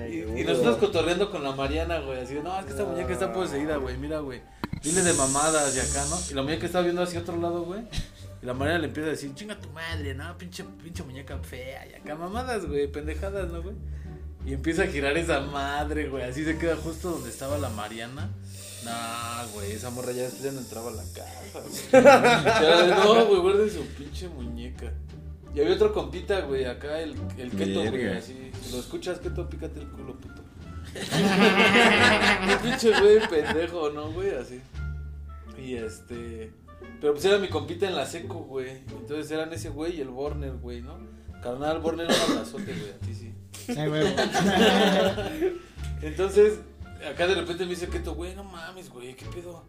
[0.09, 3.11] Y, y nosotros cotorreando con la Mariana, güey, así de, no, es que esta muñeca
[3.11, 4.41] está poseída, güey, mira, güey.
[4.83, 6.17] Viene de mamadas y acá, ¿no?
[6.29, 7.81] Y la muñeca estaba viendo hacia otro lado, güey.
[8.41, 11.85] Y la Mariana le empieza a decir, chinga tu madre, no, pinche, pinche muñeca fea.
[11.87, 13.75] Y acá mamadas, güey, pendejadas, ¿no, güey?
[14.45, 16.23] Y empieza a girar esa madre, güey.
[16.23, 18.31] Así se queda justo donde estaba la Mariana.
[18.83, 22.89] Nah, güey, esa morra ya después ya no entraba a la casa, güey.
[22.89, 24.91] No, güey, guarden su pinche muñeca.
[25.53, 28.51] Y había otro compita, güey, acá el, el keto, güey, así.
[28.63, 30.41] Si lo escuchas, keto, pícate el culo, puto.
[32.51, 34.31] Un pinche güey pendejo, ¿no, güey?
[34.35, 34.61] Así.
[35.57, 36.51] Y este.
[36.99, 38.69] Pero pues era mi compita en la seco, güey.
[38.89, 40.97] Entonces eran ese güey y el Borner, güey, ¿no?
[41.41, 43.33] Carnal, Borner, un abrazote, güey, a ti sí.
[43.77, 44.09] Ay, huevo.
[46.01, 46.59] Entonces,
[47.09, 49.63] acá de repente me dice Keto, güey, no mames, güey, ¿qué pedo?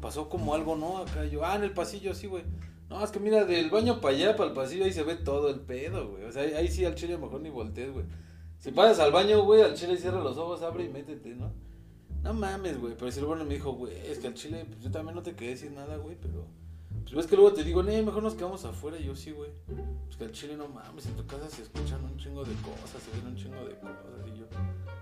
[0.00, 0.98] Pasó como algo, ¿no?
[0.98, 2.44] Acá yo, ah, en el pasillo, sí, güey.
[2.88, 5.50] No, es que mira, del baño para allá, para el pasillo, ahí se ve todo
[5.50, 6.24] el pedo, güey.
[6.24, 8.06] O sea, ahí, sí al chile mejor ni voltees, güey.
[8.58, 11.52] Si pasas al baño, güey, al chile cierra los ojos, abre y métete, ¿no?
[12.22, 12.94] No mames, güey.
[12.98, 15.22] Pero si el bueno me dijo, güey, es que al chile, pues yo también no
[15.22, 16.46] te quedé decir nada, güey, pero.
[17.02, 18.98] Pues ves que luego te digo, nee, mejor nos quedamos afuera.
[18.98, 19.50] Y yo sí, güey.
[20.06, 23.02] Pues que al chile no mames, en tu casa se escuchan un chingo de cosas,
[23.02, 24.26] se ven un chingo de cosas.
[24.26, 24.46] Y yo,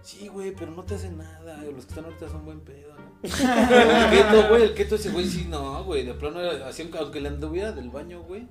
[0.03, 1.57] sí, güey, pero no te hacen nada.
[1.63, 3.17] Los que están ahorita son buen pedo, ¿no?
[3.23, 6.05] el keto, güey, el keto ese güey, sí, no, güey.
[6.05, 8.47] De plano, era así, aunque le anduviera del baño, güey.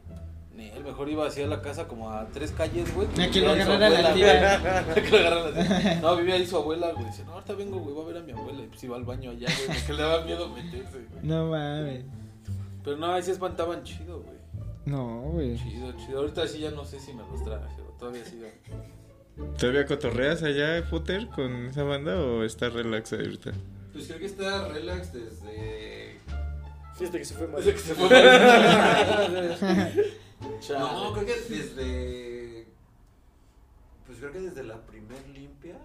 [0.55, 3.07] Ni él mejor iba hacia la casa como a tres calles, güey.
[3.19, 4.23] A que lo agarrara la güey.
[5.03, 5.99] Que lo agarrara la tía.
[6.01, 7.05] No, vivía ahí su abuela, güey.
[7.07, 8.63] Dice, no, ahorita vengo, güey, voy a ver a mi abuela.
[8.63, 11.23] Y pues iba al baño allá, güey, porque le daba miedo meterse, güey.
[11.23, 12.05] No mames.
[12.83, 14.37] Pero no, ahí se espantaban chido, güey.
[14.85, 15.57] No, güey.
[15.57, 16.19] Chido, chido.
[16.19, 18.47] Ahorita sí ya no sé si me los traje, todavía sigo.
[19.57, 23.51] ¿Todavía cotorreas allá, Puter, con esa banda o está relax ahorita?
[23.91, 26.17] Pues creo que está relax desde.
[26.97, 27.57] Fíjate que se fue mal.
[27.63, 28.09] Desde que se fue.
[30.59, 30.79] Chale.
[30.79, 32.67] No, creo que desde.
[34.05, 35.77] Pues creo que desde la primer limpia.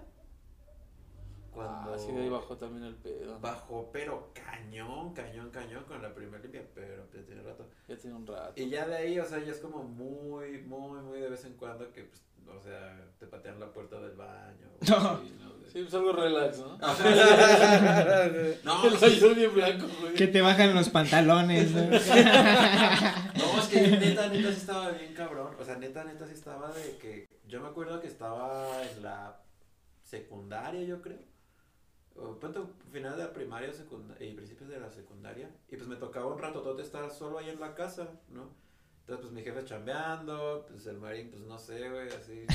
[1.51, 1.93] Cuando.
[1.93, 3.37] Ah, sí, de ahí bajó también el pedo.
[3.39, 7.67] Bajó, pero cañón, cañón, cañón con la primer limpia, pero ya tiene rato.
[7.87, 8.53] Ya tiene un rato.
[8.55, 11.53] Y ya de ahí, o sea, ya es como muy, muy, muy de vez en
[11.53, 14.69] cuando que, pues, o sea, te patean la puerta del baño.
[14.89, 15.19] No.
[15.19, 15.53] Sí, ¿no?
[15.57, 16.77] De- Sí, pues algo relax, ¿no?
[18.63, 20.13] No, el sí, mayor bien blanco, güey.
[20.15, 21.81] Que te bajan los pantalones, ¿no?
[21.91, 25.55] No, es que neta, neta sí estaba bien cabrón.
[25.59, 27.27] O sea, neta, neta sí estaba de que.
[27.47, 29.39] Yo me acuerdo que estaba en la
[30.03, 31.19] secundaria, yo creo.
[32.39, 33.71] Pronto, final de la primaria
[34.19, 35.49] y principios de la secundaria.
[35.69, 38.49] Y pues me tocaba un rato de estar solo ahí en la casa, ¿no?
[39.01, 42.45] Entonces, pues mi jefe chambeando, pues el marín, pues no sé, güey, así.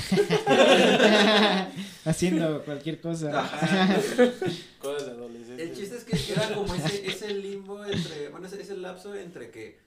[2.05, 3.41] Haciendo cualquier cosa.
[3.41, 3.95] Ajá.
[4.79, 5.61] Cosas de adolescente.
[5.63, 9.51] El chiste es que era como ese, ese limbo entre, bueno, ese, ese lapso entre
[9.51, 9.79] que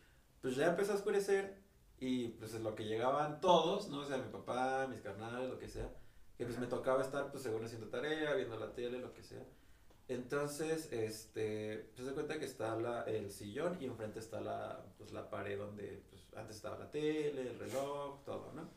[0.42, 1.56] pues ya empezó a oscurecer
[1.98, 4.00] y pues es lo que llegaban todos, ¿no?
[4.00, 5.90] O sea, mi papá, mis carnales, lo que sea,
[6.37, 9.42] que pues me tocaba estar pues según haciendo tarea, viendo la tele, lo que sea.
[10.11, 15.12] Entonces, este, pues se cuenta que está la, el sillón y enfrente está la, pues,
[15.12, 18.68] la pared donde pues, antes estaba la tele, el reloj, todo, ¿no?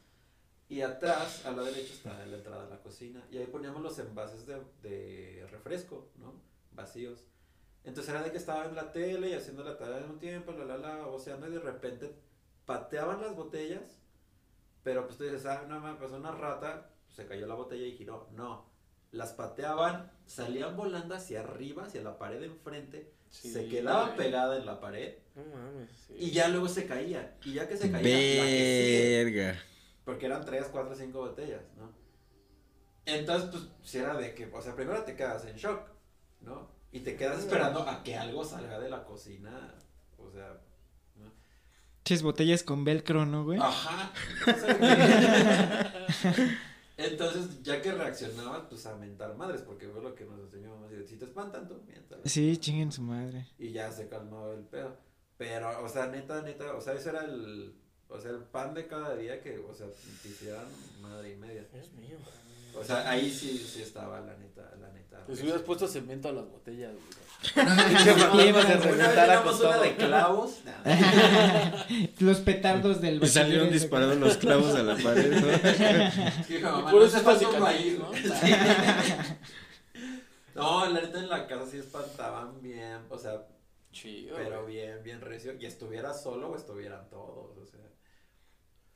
[0.70, 3.26] Y atrás, a la derecha, está la entrada a la cocina.
[3.32, 6.36] Y ahí poníamos los envases de, de refresco, ¿no?
[6.72, 7.26] Vacíos.
[7.84, 10.52] Entonces era de que estaba en la tele y haciendo la tarea al mismo tiempo,
[10.52, 12.14] la, la, la, oceando, y de repente
[12.68, 13.98] pateaban las botellas.
[14.84, 17.98] Pero pues tú dices, ah, no, me pasó una rata, se cayó la botella y
[17.98, 18.28] giró.
[18.34, 18.73] No.
[19.14, 24.18] Las pateaban, salían volando hacia arriba, hacia la pared de enfrente, Sí, se quedaban güey.
[24.18, 25.90] pegada en la pared No mames.
[26.06, 26.16] Sí.
[26.20, 27.32] y ya luego se caían.
[27.46, 29.60] Y ya que se caían, la que sigue, Verga.
[30.06, 31.92] porque eran 3, 4, 5 botellas, ¿no?
[33.06, 35.82] Entonces, pues, si era de que, o sea, primero te quedas en shock,
[36.42, 36.70] ¿no?
[36.92, 39.74] Y te quedas esperando a que algo salga de la cocina,
[40.18, 40.60] o sea,
[41.16, 41.32] ¿no?
[42.04, 43.60] Ches botellas con velcro, ¿no, güey?
[43.62, 44.12] Ajá.
[46.98, 50.88] Entonces, ya que reaccionabas, pues a mentar madres, porque fue lo que nos enseñó mamá.
[51.08, 52.32] Si te espantan, tú miéntales.
[52.32, 53.48] Sí, chinguen su madre.
[53.58, 54.96] Y ya se calmaba el pedo.
[55.38, 57.76] Pero, o sea, neta, neta, o sea, ese era el,
[58.08, 59.88] o sea, el pan de cada día que, o sea,
[60.22, 60.68] te hicieran
[61.02, 61.68] madre y media.
[61.74, 62.18] Dios mío.
[62.76, 65.24] O sea, ahí sí, sí estaba, la neta, la neta.
[65.28, 67.24] Les hubieras puesto cemento a las botellas, güey.
[67.56, 67.76] Una
[69.82, 70.60] de clavos.
[72.20, 75.48] Los petardos del Y salieron disparados los clavos a la pared, ¿no?
[76.48, 78.14] Sí, mamá, por no eso se está pasó cicatriz, maíz, ¿no?
[78.14, 78.54] Sí.
[80.56, 83.42] No, la neta en la casa sí espantaban bien, o sea,
[83.92, 84.76] Chido, pero güey.
[84.76, 85.54] bien, bien recio.
[85.60, 87.80] Y estuviera solo o estuvieran todos, o sea.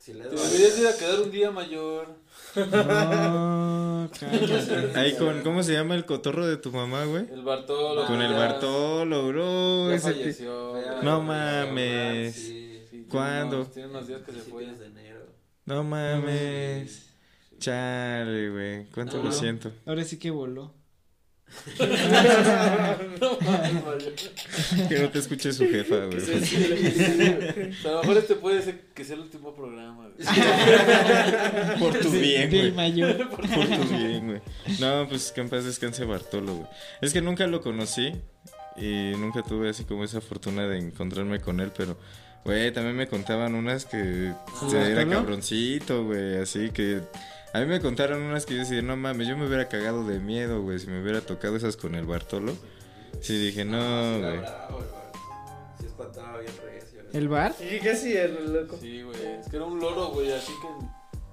[0.08, 2.06] Sí les Te deberías ir a quedar un día mayor.
[2.56, 4.08] No.
[4.94, 7.26] Ahí con, ¿cómo se llama el cotorro de tu mamá, güey?
[7.30, 8.06] El Bartolo.
[8.06, 9.90] Con el Bartolo, bro.
[9.90, 10.76] Ya falleció.
[11.02, 12.34] No mames.
[12.34, 13.56] Sí, Sí, tiene ¿Cuándo?
[13.58, 14.64] unos- Tiene unos días que se fue.
[14.64, 15.26] de enero.
[15.66, 17.10] No mames.
[17.58, 18.86] Chale, güey.
[18.86, 19.72] ¿Cuánto No, lo siento?
[19.84, 20.72] Ahora sí que voló.
[24.88, 26.20] Que no te escuche su jefa, güey.
[26.20, 27.86] Sí, sí, sí.
[27.86, 30.08] A lo mejor este puede ser que sea el último programa.
[30.08, 30.26] güey.
[31.78, 32.72] Por tu bien, güey.
[32.72, 33.28] mayor.
[33.30, 34.40] Por tu bien, güey.
[34.80, 36.68] No, pues que en paz descanse Bartolo, güey.
[37.00, 38.12] Es que nunca lo conocí
[38.76, 41.98] y nunca tuve así como esa fortuna de encontrarme con él, pero,
[42.44, 44.32] güey, también me contaban unas que
[44.70, 47.00] se era cabroncito, güey, así que...
[47.54, 50.18] A mí me contaron unas que yo decía, no mames, yo me hubiera cagado de
[50.18, 52.52] miedo, güey, si me hubiera tocado esas con el Bartolo.
[53.20, 54.84] Sí, dije, no, Sí, era güey.
[55.80, 56.52] Sí espantaba bien.
[57.12, 57.54] ¿El bar?
[57.58, 58.76] ¿Y qué hacía el loco?
[58.80, 59.16] Sí, güey.
[59.40, 60.30] Es que era un loro, güey.
[60.30, 60.86] Así que.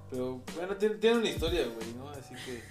[0.10, 2.10] Pero, bueno, tiene, tiene una historia, güey, ¿no?
[2.10, 2.64] Así que.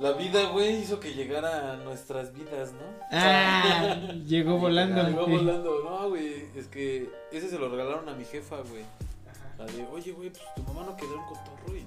[0.00, 2.80] La vida, güey, hizo que llegara a nuestras vidas, ¿no?
[3.12, 5.04] Ah, llegó volando.
[5.04, 5.84] Llegó volando.
[5.84, 6.46] No, güey.
[6.56, 8.82] Es que ese se lo regalaron a mi jefa, güey.
[9.64, 11.86] La de, oye, güey, pues tu mamá no quedó en cotorro y yo.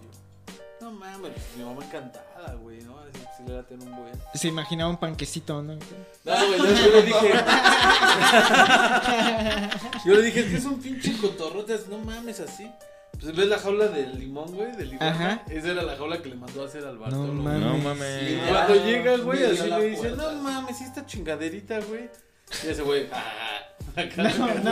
[0.81, 2.99] No mames, pues, mi mamá encantada, güey, ¿no?
[2.99, 4.13] Así pues, sí le da tener un buen.
[4.33, 5.73] Se imaginaba un panquecito, ¿no?
[5.73, 7.33] No, güey, yo, yo le dije.
[10.05, 12.69] yo le dije, es que es un pinche cotorrote, no mames así.
[13.19, 15.07] Pues ves la jaula del limón, güey, del limón.
[15.07, 15.41] Ajá.
[15.49, 17.33] Esa era la jaula que le mandó a hacer al Bartolo.
[17.33, 17.59] No güey.
[17.59, 17.83] No mames.
[17.85, 18.31] mames.
[18.31, 20.31] Y Ah, cuando llega, güey, así le dice, puerta.
[20.33, 22.09] no mames, ¿y esta chingaderita, güey?
[22.63, 23.54] Y ese güey, ah,
[24.17, 24.71] No, no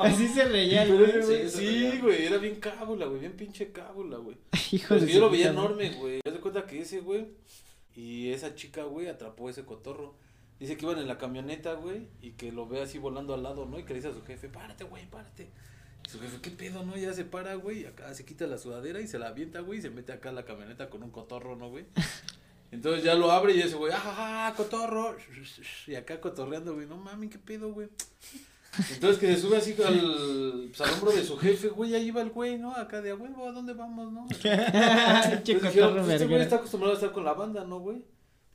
[0.00, 0.14] mames.
[0.14, 1.48] Así se reía el güey.
[1.48, 4.36] Sí, güey, era bien cábula, güey, bien pinche cábula, güey.
[4.72, 6.20] Hijo Pues de yo lo veía puta enorme, güey.
[6.26, 7.26] Haz de cuenta que ese, güey,
[7.94, 10.14] y esa chica, güey, atrapó ese cotorro.
[10.58, 13.66] Dice que iban en la camioneta, güey, y que lo ve así volando al lado,
[13.66, 13.78] ¿no?
[13.78, 15.50] Y que le dice a su jefe, párate, güey, párate.
[16.06, 16.96] Y su jefe, ¿qué pedo, no?
[16.96, 19.80] Ya se para, güey, y acá se quita la sudadera y se la avienta, güey,
[19.80, 21.84] y se mete acá a la camioneta con un cotorro, ¿no, güey?
[22.76, 25.16] Entonces ya lo abre y ese güey, ¡ah, cotorro!
[25.86, 27.88] Y acá cotorreando, güey, no mami, ¿qué pedo, güey?
[28.92, 32.20] Entonces que se sube así al, pues, al hombro de su jefe, güey, ahí va
[32.20, 32.76] el güey, ¿no?
[32.76, 34.26] Acá de, a huevo, ¿a dónde vamos, no?
[34.44, 38.04] Entonces dijeron, pues, este güey está acostumbrado a estar con la banda, ¿no, güey?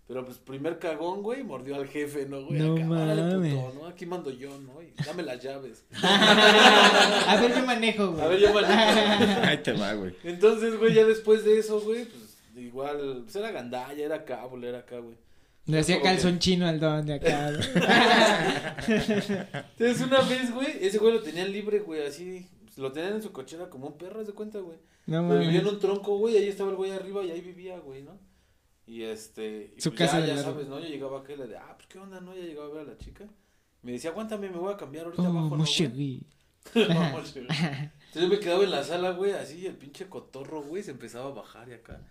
[0.07, 2.59] Pero pues primer cagón, güey, mordió al jefe, ¿no, güey?
[2.59, 3.55] No Acá, "Órale, mames.
[3.55, 3.87] puto, ¿no?
[3.87, 4.81] Aquí mando yo, ¿no?
[4.81, 5.85] Y dame las llaves.
[6.03, 8.21] A ver, yo manejo, güey.
[8.21, 9.41] A ver, yo manejo.
[9.47, 10.13] Ahí te va, güey.
[10.25, 12.20] Entonces, güey, ya después de eso, güey, pues
[12.61, 15.15] igual, pues era gandalla, era cábula, era acá, güey.
[15.65, 17.51] Le hacía como que- calzón chino al don de acá.
[17.51, 17.59] ¿no?
[18.87, 23.21] Entonces una vez, güey, ese güey lo tenían libre, güey, así, pues, lo tenían en
[23.21, 24.77] su cochera como un perro, de cuenta, güey.
[25.07, 25.73] No Pero vivía en mames.
[25.73, 28.17] un tronco, güey, ahí estaba el güey arriba y ahí vivía, güey, ¿no?
[28.85, 30.79] Y este, y Su pues casa ya, de ya sabes, ¿no?
[30.79, 32.35] Yo llegaba acá y le de, ah, pues qué onda, ¿no?
[32.35, 33.25] Ya llegaba a ver a la chica.
[33.83, 36.21] Me decía, aguántame, me voy a cambiar ahorita Oh, abajo, ¿no, güey.
[36.75, 40.91] Entonces yo me quedaba en la sala, güey, así, y el pinche cotorro, güey, se
[40.91, 42.01] empezaba a bajar y acá.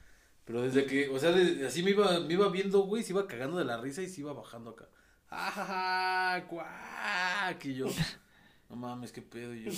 [0.51, 3.25] Pero desde que, o sea, desde- así me iba, me iba viendo, güey, se iba
[3.29, 4.87] cagando de la risa y se iba bajando acá.
[5.31, 7.65] ¡Ah, cuac!
[7.65, 7.87] Y yo,
[8.69, 9.55] no mames, qué pedo.
[9.55, 9.71] Y yo,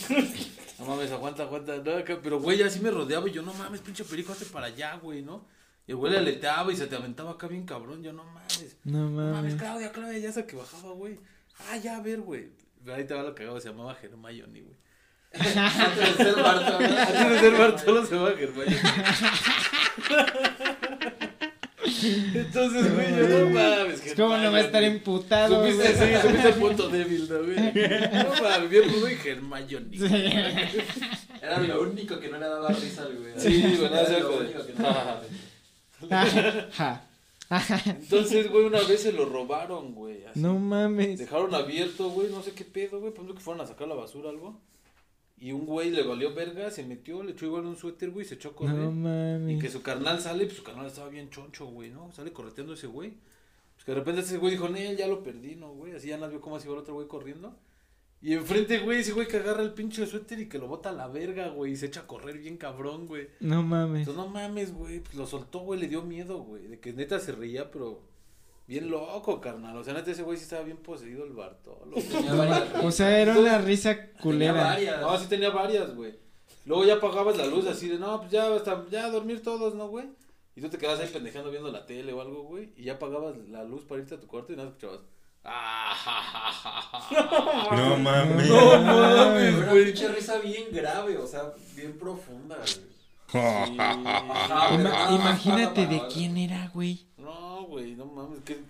[0.78, 1.76] no mames, aguanta, aguanta.
[1.76, 4.66] No, acá, pero, güey, así me rodeaba y yo, no mames, pinche perico, hazte para
[4.68, 5.44] allá, güey, ¿no?
[5.86, 8.02] Y el güey le aleteaba y se te aventaba acá bien cabrón.
[8.02, 8.76] Yo, no mames.
[8.84, 9.54] No No mames, mames.
[9.56, 11.18] Claudia, Claudia, ya sé que bajaba, güey.
[11.68, 12.48] Ah, ya, a ver, güey.
[12.86, 14.76] Ahí te va lo cagado, se llamaba Germayoni, güey.
[15.34, 16.76] Antes de ser Bartolo.
[16.78, 18.76] Antes de ser Bartolo se llamaba Germayoni.
[22.34, 24.14] Entonces, güey, yo no mames.
[24.16, 25.64] ¿Cómo no va a estar emputado?
[25.66, 27.56] Supiste, sí, supiste el punto débil, ¿no, güey?
[27.56, 29.96] No mames, bien rudo y Germayoni.
[31.42, 33.32] Era lo único que no le daba risa al güey.
[33.36, 35.22] Sí, güey, nada, Era lo único que no le daba.
[37.86, 40.24] Entonces, güey, una vez se lo robaron, güey.
[40.24, 40.40] así.
[40.40, 41.18] No mames.
[41.18, 43.12] Dejaron abierto, güey, no sé qué pedo, güey.
[43.12, 44.60] Ejemplo, que fueron a sacar la basura o algo.
[45.42, 48.36] Y un güey le valió verga, se metió, le echó igual un suéter, güey, se
[48.36, 48.76] echó a correr.
[48.76, 49.72] No y que mames.
[49.72, 52.12] su carnal sale, pues su carnal estaba bien choncho, güey, ¿no?
[52.12, 53.14] Sale correteando ese güey.
[53.74, 55.96] Pues que de repente ese güey dijo, Nel, ya lo perdí, ¿no, güey?
[55.96, 57.56] Así ya nos vio cómo así va el otro güey corriendo.
[58.20, 60.92] Y enfrente, güey, ese güey que agarra el pinche suéter y que lo bota a
[60.92, 63.26] la verga, güey, y se echa a correr bien cabrón, güey.
[63.40, 64.06] No mames.
[64.06, 67.18] Entonces, no mames, güey, pues lo soltó, güey, le dio miedo, güey, de que neta
[67.18, 68.00] se reía, pero
[68.66, 69.76] bien loco, carnal.
[69.76, 71.92] O sea, neta ese güey sí estaba bien poseído el Bartolo.
[71.92, 72.02] güey.
[72.08, 74.52] Tenía varias O sea, era una risa Tenía culera.
[74.52, 75.00] varias.
[75.00, 76.14] No, sí tenía varias, güey.
[76.64, 79.74] Luego ya apagabas la luz así de, no, pues ya, hasta, ya a dormir todos,
[79.74, 80.06] ¿no, güey?
[80.54, 82.72] Y tú te quedabas ahí pendejando viendo la tele o algo, güey.
[82.76, 85.00] Y ya apagabas la luz para irte a tu cuarto y nada escuchabas.
[85.44, 87.76] Ah, ja, ja, ja, ja.
[87.76, 88.48] No mames.
[88.48, 89.84] No mames, Una güey.
[89.86, 92.92] pinche risa bien grave, o sea, bien profunda, güey.
[93.32, 93.38] Sí.
[93.38, 95.14] Ajá, Ima- güey.
[95.16, 97.06] imagínate de Ah, quién era, güey.
[97.16, 98.40] No, güey, no mames.
[98.44, 98.60] Que,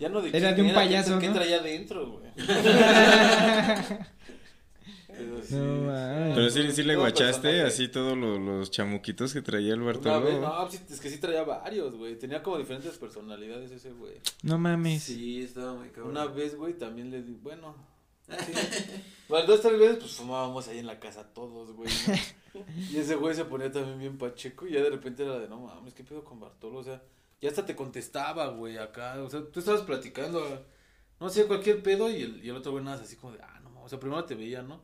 [0.00, 1.34] ya no de Era quién de un que- payaso, que ¿no?
[1.34, 2.30] traía adentro, güey.
[5.08, 5.54] Pero sí.
[5.54, 6.34] No mames.
[6.36, 7.62] Pero sí, sí le Todo guachaste personaje.
[7.66, 10.40] así todos los, los chamuquitos que traía el Una vez, Bartolo.
[10.40, 12.16] no, sí, es que sí traía varios, güey.
[12.18, 14.14] Tenía como diferentes personalidades ese güey.
[14.42, 15.02] No mames.
[15.02, 16.10] Sí, estaba muy cabrón.
[16.12, 17.74] Una vez, güey, también le di, bueno.
[18.28, 18.52] Sí.
[19.28, 21.90] Bueno, dos, tres veces, pues fumábamos ahí en la casa todos, güey.
[22.54, 22.64] ¿no?
[22.90, 25.60] Y ese güey se ponía también bien pacheco y ya de repente era de, no
[25.60, 26.78] mames, ¿qué pedo con Bartolo?
[26.78, 27.02] O sea,
[27.42, 29.22] ya hasta te contestaba, güey, acá.
[29.22, 30.64] O sea, tú estabas platicando,
[31.20, 33.40] no sé, cualquier pedo y el, y el otro güey nada más así como de,
[33.42, 33.84] ah, no mames.
[33.84, 34.80] O sea, primero te veía, ¿no?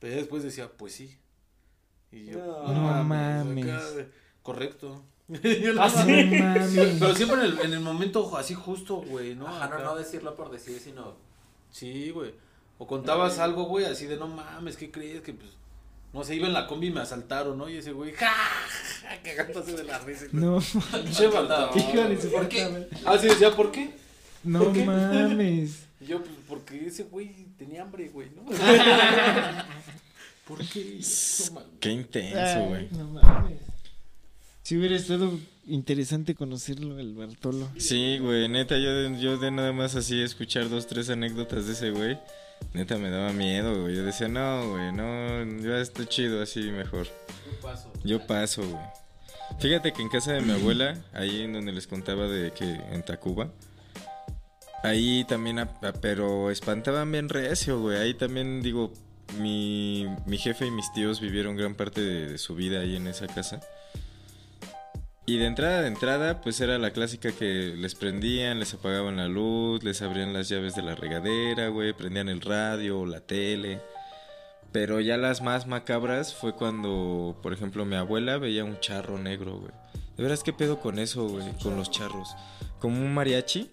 [0.00, 1.16] Pero ya después decía, pues sí.
[2.10, 3.66] Y yo, No, No mames.
[3.68, 4.08] acá
[4.42, 5.04] Correcto.
[5.28, 6.42] Y yo, no Ah, sí, mames.
[6.74, 6.96] mames.
[6.98, 9.46] Pero siempre en el, en el momento así justo, güey, ¿no?
[9.46, 11.14] Ajá, no, no decirlo por decir, sino.
[11.70, 12.34] Sí, güey.
[12.78, 15.22] O contabas algo, güey, así de no mames, ¿qué crees?
[15.22, 15.50] Que pues,
[16.12, 17.68] no sé, iba en la combi y me asaltaron, ¿no?
[17.68, 18.32] Y ese güey, ¡ja!
[19.02, 20.26] ja, Cagándose de la risa.
[20.32, 20.60] No,
[21.12, 21.70] Che, Bartolo.
[21.76, 22.88] hijo de su ¿Por qué?
[23.04, 23.90] Ah, sí, decía, ¿por qué?
[24.44, 24.84] No ¿Por qué?
[24.84, 25.82] mames.
[26.00, 28.42] Y yo, pues, porque ese güey tenía hambre, güey, ¿no?
[30.46, 31.00] ¿Por qué?
[31.52, 31.60] No.
[31.80, 32.88] Qué intenso, güey.
[32.92, 33.58] No mames.
[34.62, 35.32] Si hubiera estado
[35.66, 37.68] interesante conocerlo, el Bartolo.
[37.78, 41.72] Sí, güey, neta, yo, de- yo de nada más así escuchar dos, tres anécdotas de
[41.72, 42.18] ese güey,
[42.72, 43.96] neta me daba miedo, güey.
[43.96, 47.06] Yo decía, no, güey, no, ya está chido así mejor.
[47.06, 47.92] Yo paso.
[48.04, 48.82] Yo paso, güey.
[49.60, 53.02] Fíjate que en casa de mi abuela, ahí en donde les contaba de que en
[53.04, 53.50] Tacuba,
[54.82, 57.98] ahí también, a- a- pero espantaban bien recio, güey.
[57.98, 58.92] Ahí también, digo,
[59.38, 63.06] mi, mi jefe y mis tíos vivieron gran parte de, de su vida ahí en
[63.06, 63.60] esa casa.
[65.28, 69.26] Y de entrada, de entrada, pues era la clásica que les prendían, les apagaban la
[69.26, 73.80] luz, les abrían las llaves de la regadera, güey, prendían el radio, la tele.
[74.70, 79.58] Pero ya las más macabras fue cuando, por ejemplo, mi abuela veía un charro negro,
[79.58, 79.72] güey.
[80.16, 81.44] De veras, ¿qué pedo con eso, güey?
[81.60, 82.36] Con los charros.
[82.78, 83.68] Como un mariachi,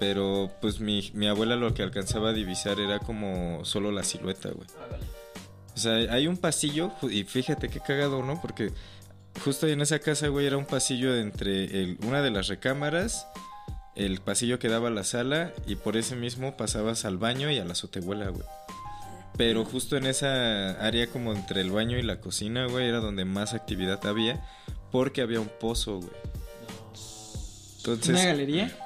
[0.00, 4.50] pero pues mi, mi abuela lo que alcanzaba a divisar era como solo la silueta,
[4.50, 4.66] güey.
[5.76, 8.40] O sea, hay un pasillo, y fíjate qué cagado, ¿no?
[8.40, 8.72] Porque
[9.46, 12.48] justo ahí en esa casa, güey, era un pasillo de entre el- una de las
[12.48, 13.28] recámaras,
[13.94, 17.58] el pasillo que daba a la sala, y por ese mismo pasabas al baño y
[17.60, 18.42] a la azotehuela, güey.
[19.36, 23.24] Pero justo en esa área como entre el baño y la cocina, güey, era donde
[23.24, 24.42] más actividad había,
[24.90, 26.10] porque había un pozo, güey.
[27.78, 28.08] Entonces...
[28.16, 28.76] ¿Una galería?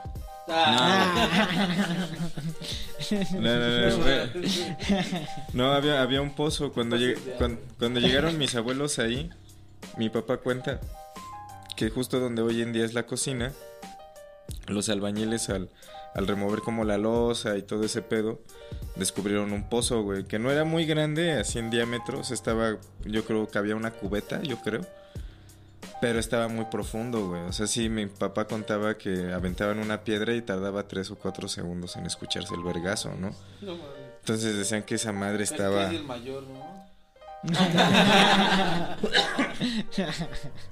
[3.32, 4.30] No, no, no, fue-
[5.54, 6.72] no, había, había un pozo.
[6.72, 9.30] Cuando, lleg- cuan- cuando, llegaron mis abuelos ahí,
[9.96, 10.80] mi papá cuenta
[11.76, 13.52] que justo donde hoy en día es la cocina,
[14.66, 15.70] los albañiles al,
[16.14, 18.40] al remover como la losa y todo ese pedo,
[18.96, 23.48] descubrieron un pozo, güey, que no era muy grande, así en diámetros, estaba, yo creo
[23.48, 24.82] que había una cubeta, yo creo.
[26.00, 27.42] Pero estaba muy profundo, güey.
[27.42, 31.46] O sea, sí, mi papá contaba que aventaban una piedra y tardaba tres o cuatro
[31.46, 33.34] segundos en escucharse el vergazo, ¿no?
[33.60, 33.76] No.
[34.20, 35.88] Entonces decían que esa madre estaba...
[35.88, 36.69] es el mayor, ¿no?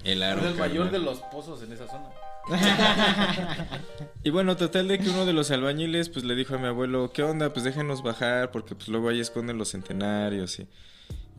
[0.04, 0.92] El Es aro, el mayor carnal.
[0.92, 2.08] de los pozos en esa zona.
[4.22, 7.10] Y bueno, total de que uno de los albañiles pues le dijo a mi abuelo,
[7.12, 7.52] ¿qué onda?
[7.52, 10.66] Pues déjenos bajar porque pues luego ahí esconden los centenarios y...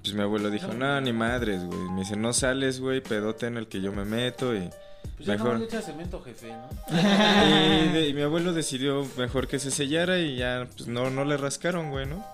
[0.02, 1.78] Pues mi abuelo dijo, no, ni madres, güey.
[1.92, 4.70] Me dice, no sales, güey, pedote en el que yo me meto y...
[5.18, 5.54] Pues ya Mejor.
[5.54, 6.70] no le echa cemento, jefe, ¿no?
[6.98, 11.26] Y, de- y mi abuelo decidió mejor que se sellara y ya pues no, no
[11.26, 12.26] le rascaron, güey, ¿no?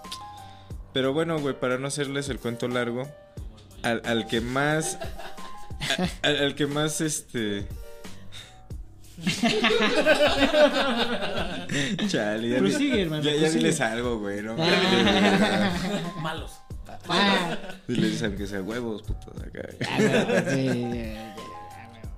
[0.96, 3.06] Pero bueno, güey, para no hacerles el cuento largo,
[3.84, 4.96] al, al que más...
[4.96, 7.68] a- al, al que más, este...
[12.08, 14.56] Chale, ya, Prosigue, di- hermano, ya, ya diles algo, güey, ¿no?
[16.22, 16.52] Malos.
[17.08, 19.68] Ah, Diles aunque sea huevos, putos, acá.
[20.50, 21.36] sí, ya, ya,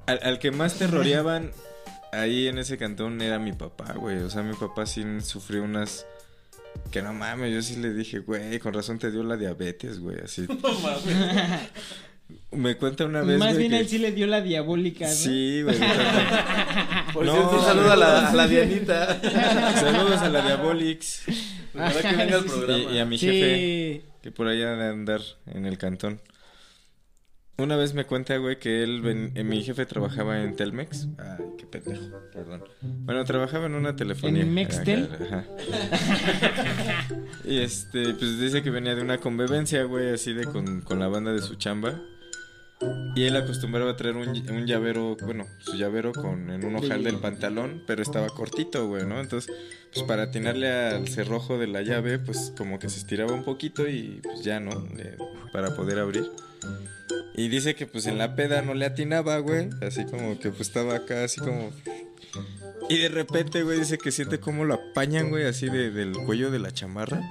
[0.06, 1.52] Al, al que más terroreaban
[2.14, 4.18] ahí en ese cantón era mi papá, güey.
[4.20, 6.06] O sea, mi papá sí sufrió unas...
[6.92, 10.18] Que no mames, yo sí le dije, güey, con razón te dio la diabetes, güey,
[10.24, 10.46] así.
[10.64, 11.60] No mames.
[12.52, 15.14] Me cuenta una vez, Más güey, bien que- él sí le dio la diabólica, ¿no?
[15.14, 15.78] Sí, güey.
[17.14, 18.48] Por No, cierto, un saludo a la, a la.
[18.48, 19.22] Dianita.
[19.76, 21.22] Saludos a la Diabolix
[21.74, 22.78] Ojalá que venga al programa.
[22.92, 23.28] y, y a mi Sí.
[23.28, 25.22] jefe, que por allá de andar
[25.54, 26.20] en el cantón.
[27.60, 31.08] Una vez me cuenta, güey, que él, ven- eh, mi jefe trabajaba en Telmex.
[31.18, 32.64] Ay, qué pendejo, perdón.
[32.84, 34.44] Bueno, trabajaba en una telefonía.
[34.44, 35.10] ¿En Mextel?
[35.20, 35.44] Ajá.
[37.44, 41.08] y este, pues dice que venía de una convivencia, güey, así de con, con la
[41.08, 42.00] banda de su chamba.
[43.16, 47.04] Y él acostumbraba a traer un, un llavero, bueno, su llavero con, en un ojal
[47.04, 49.20] del pantalón, pero estaba cortito, güey, ¿no?
[49.20, 49.52] Entonces,
[49.92, 53.88] pues para atinarle al cerrojo de la llave, pues como que se estiraba un poquito
[53.90, 54.70] y pues ya, ¿no?
[54.96, 55.18] Le-
[55.52, 56.30] para poder abrir.
[57.38, 59.70] Y dice que pues en la peda no le atinaba, güey.
[59.82, 61.70] Así como que pues estaba acá, así como...
[62.90, 66.52] Y de repente, güey, dice que siente como lo apañan, güey, así de- del cuello
[66.52, 67.22] de la chamarra.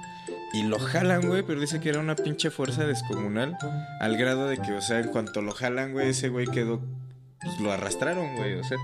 [0.53, 3.57] Y lo jalan, güey, pero dice que era una pinche fuerza descomunal.
[3.99, 6.81] Al grado de que, o sea, en cuanto lo jalan, güey, ese güey quedó...
[7.41, 8.77] Pues lo arrastraron, güey, o sea.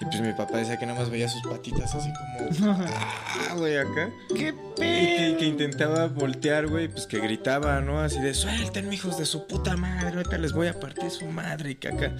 [0.00, 2.76] Y pues mi papá decía que nada más veía sus patitas así como...
[2.88, 4.10] Ah, güey, acá.
[4.34, 8.00] ¡Qué Y que, que intentaba voltear, güey, pues que gritaba, ¿no?
[8.00, 11.72] Así de, suelten, hijos de su puta madre, ahorita les voy a partir su madre
[11.72, 12.12] y que acá.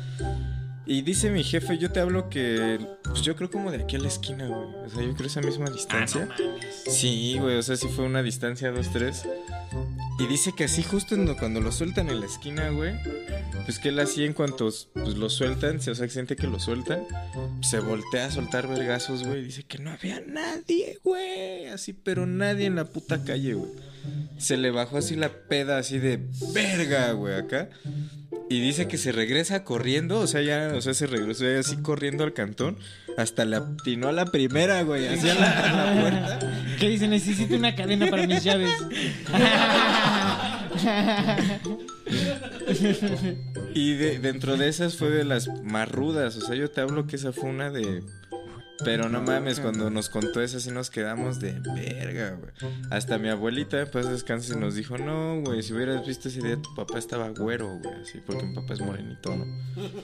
[0.86, 3.98] Y dice mi jefe, yo te hablo que, pues yo creo como de aquí a
[3.98, 4.68] la esquina, güey.
[4.86, 6.28] O sea, yo creo esa misma distancia.
[6.88, 9.24] sí, güey, o sea, sí fue una distancia dos, tres.
[10.18, 12.94] Y dice que así justo cuando lo sueltan en la esquina, güey,
[13.64, 16.60] pues que él así en cuanto pues, lo sueltan, o sea, que siente que lo
[16.60, 17.02] sueltan,
[17.62, 19.42] se voltea a soltar vergazos, güey.
[19.42, 21.66] Dice que no había nadie, güey.
[21.66, 23.72] Así, pero nadie en la puta calle, güey.
[24.38, 26.20] Se le bajó así la peda, así de
[26.52, 27.68] verga, güey, acá.
[28.48, 31.76] Y dice que se regresa corriendo, o sea, ya, o sea, se regresó ya así
[31.78, 32.78] corriendo al cantón.
[33.16, 36.38] Hasta le atinó a la primera, güey, hacia la, la puerta.
[36.78, 37.08] ¿Qué dice?
[37.08, 38.70] Necesito una cadena para mis llaves.
[43.74, 46.36] Y de- dentro de esas fue de las más rudas.
[46.36, 48.02] O sea, yo te hablo que esa fue una de.
[48.84, 52.52] Pero no mames, cuando nos contó esa sí nos quedamos de verga, güey.
[52.90, 56.74] Hasta mi abuelita, pues descanse, nos dijo, no, güey, si hubieras visto ese día, tu
[56.74, 59.46] papá estaba güero, güey, así, porque mi papá es morenito, ¿no?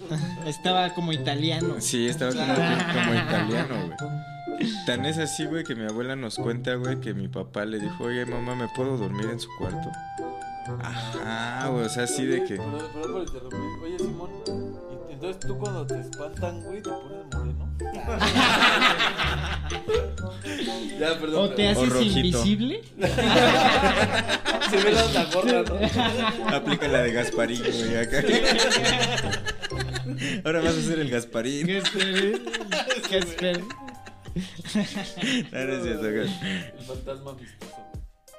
[0.47, 1.77] Estaba como italiano.
[1.81, 4.69] Sí, estaba como, como italiano, güey.
[4.87, 8.05] Tan es así, güey, que mi abuela nos cuenta, güey, que mi papá le dijo,
[8.05, 9.91] oye, mamá, ¿me puedo dormir en su cuarto?
[10.81, 12.57] Ajá, güey, o sea, así de que...
[12.57, 13.61] Perdón, perdón por interrumpir.
[13.85, 14.31] Oye, Simón,
[15.11, 17.27] ¿y- entonces tú cuando te espantan, güey, te pones.
[21.01, 21.45] ya, perdón.
[21.45, 22.83] ¿O te haces invisible?
[24.71, 25.75] Se ve la, la gorra, ¿no?
[26.57, 28.23] Aplica la de Gasparín, güey, acá.
[30.45, 31.67] Ahora vas a ser el Gasparín.
[31.67, 32.41] ¿Qué esperes?
[33.09, 33.65] ¿Qué esperes?
[35.53, 36.31] No, no es cierto, güey.
[36.79, 37.93] El fantasma amistoso, güey.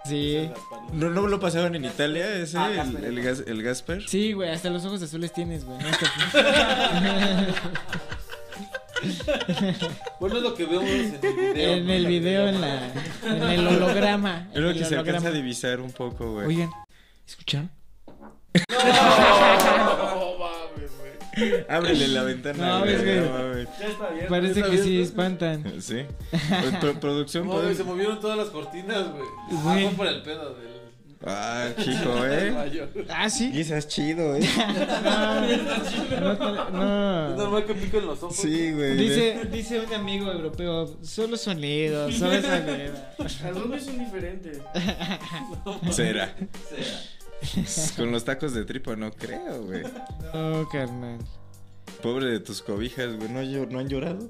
[0.06, 0.50] Sí.
[0.50, 1.00] Gasparín.
[1.00, 3.06] ¿No, ¿No lo pasaban en Italia ese, Ah, el, Gasper.
[3.06, 4.10] el, gas, el Gasper?
[4.10, 5.78] Sí, güey, hasta los ojos azules tienes, güey.
[9.04, 9.88] No
[10.20, 11.74] Bueno, es lo que vemos en el video.
[11.74, 11.94] en ¿no?
[11.94, 12.88] el video, en la,
[13.26, 14.48] en el holograma.
[14.54, 16.48] Es lo en que el se alcanza a divisar un poco, güey.
[16.48, 16.70] Oigan,
[17.28, 17.70] ¿escucharon?
[18.70, 21.66] No, mames, güey.
[21.70, 22.94] Ábrele la ventana, No, güey.
[22.96, 23.68] es que- no mames.
[23.80, 24.26] Ya está bien.
[24.30, 25.04] Parece ¿está que sí abierto?
[25.10, 25.82] espantan.
[25.82, 26.06] Sí.
[26.32, 29.24] Pues, pro- producción, No, güey, ¿puedes- se movieron todas las cortinas, güey.
[29.52, 29.88] Ah, Güey.
[29.88, 30.83] fue por el pedo del.
[31.26, 32.54] Ah, chico, ¿eh?
[33.10, 33.52] Ah, sí.
[33.52, 34.42] Quizás chido, ¿eh?
[35.04, 37.36] No, no, Es no.
[37.38, 38.36] normal que piquen los ojos.
[38.36, 38.98] Sí, güey.
[38.98, 43.00] Dice, dice un amigo europeo, solo sonidos, solo sonidos.
[43.44, 44.60] Algunos son diferentes.
[45.92, 46.36] Será.
[47.96, 49.84] Con los tacos de tripa no creo, güey.
[50.34, 51.20] No, carnal.
[52.02, 53.30] Pobre de tus cobijas, güey.
[53.30, 54.30] ¿No, ¿No han llorado?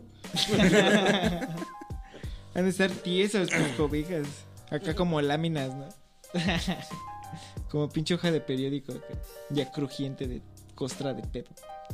[2.56, 4.28] Han de estar tiesos tus cobijas.
[4.70, 6.03] Acá como láminas, ¿no?
[7.70, 8.92] como pinche hoja de periódico.
[8.94, 9.06] acá,
[9.50, 10.42] Ya crujiente de
[10.76, 11.50] costra de pedo.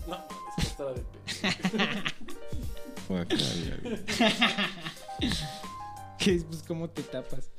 [0.08, 0.16] No,
[0.58, 1.20] es costra de pe.
[3.08, 3.44] Guacala,
[3.82, 4.00] güey.
[6.18, 7.50] Que es, pues, ¿cómo te tapas?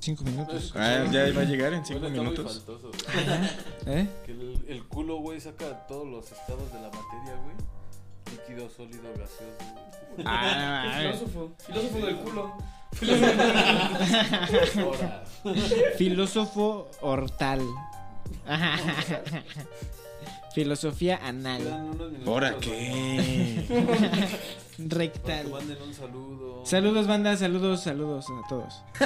[0.00, 0.72] Cinco minutos.
[0.74, 2.64] Ah, ya va a llegar en cinco Bueno, está muy minutos.
[2.66, 2.90] faltoso,
[3.86, 3.98] güey.
[4.00, 4.08] ¿Eh?
[4.26, 7.54] Que el, el culo, güey, saca todos los estados de la materia, güey.
[8.32, 9.58] Líquido, sólido, gaseoso,
[10.16, 10.24] güey.
[10.26, 11.52] Ah, Filósofo.
[11.64, 12.52] Filósofo del culo.
[15.98, 17.60] Filósofo hortal.
[20.54, 21.62] Filosofía anal.
[21.62, 23.64] Quedan unos minutos, ¿Ahora güey, qué?
[24.76, 25.48] Que Rectal.
[25.50, 26.62] manden un saludo.
[26.64, 28.82] Saludos, banda, saludos, saludos a todos.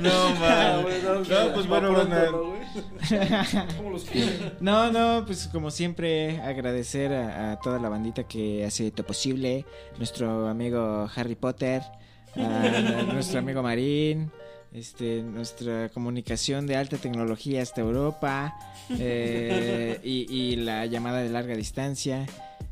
[0.00, 0.84] No, man.
[1.02, 2.30] no, No, pues va bueno, pronto, banda.
[4.60, 4.90] ¿no.
[4.90, 9.64] No, no, pues como siempre agradecer a, a toda la bandita que hace esto posible.
[9.98, 11.82] Nuestro amigo Harry Potter,
[12.36, 14.30] a nuestro amigo Marín,
[14.72, 18.54] este, nuestra comunicación de alta tecnología hasta Europa
[18.90, 22.26] eh, y, y la llamada de larga distancia,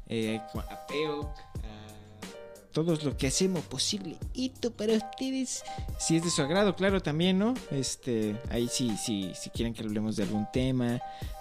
[0.08, 4.16] eh, a Peo, a todos lo que hacemos posible.
[4.34, 5.64] Esto para ustedes,
[5.98, 7.54] si es de su agrado, claro, también, ¿no?
[7.70, 11.00] Este, ahí sí, sí, si quieren que hablemos de algún tema,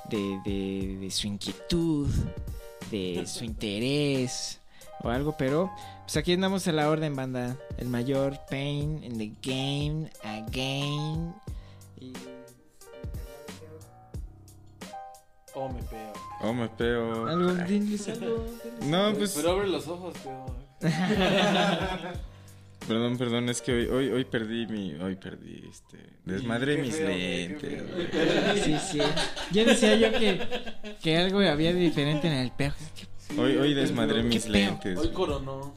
[0.09, 2.09] de, de, de su inquietud,
[2.91, 4.59] de su interés
[5.01, 5.71] o algo, pero
[6.03, 7.57] pues aquí andamos a la orden, banda.
[7.77, 11.35] El mayor pain in the game again.
[11.99, 12.13] Y...
[15.59, 16.13] Oh, me pego.
[16.41, 17.27] Oh, me peo.
[17.27, 18.45] Algo, diles algo,
[18.85, 19.33] No, pues.
[19.35, 20.55] Pero abre los ojos, peo.
[22.87, 24.93] Perdón, perdón, es que hoy, hoy, hoy perdí mi.
[24.93, 25.97] Hoy perdí este.
[26.77, 27.83] Mis feo, lentes.
[27.91, 28.07] güey.
[28.63, 28.99] Sí, sí.
[29.51, 32.51] Ya decía yo que, que algo había de diferente en el.
[33.17, 34.51] Sí, Hoy, hoy desmadré mis peo?
[34.53, 34.97] lentes.
[34.99, 35.73] Hoy coronó.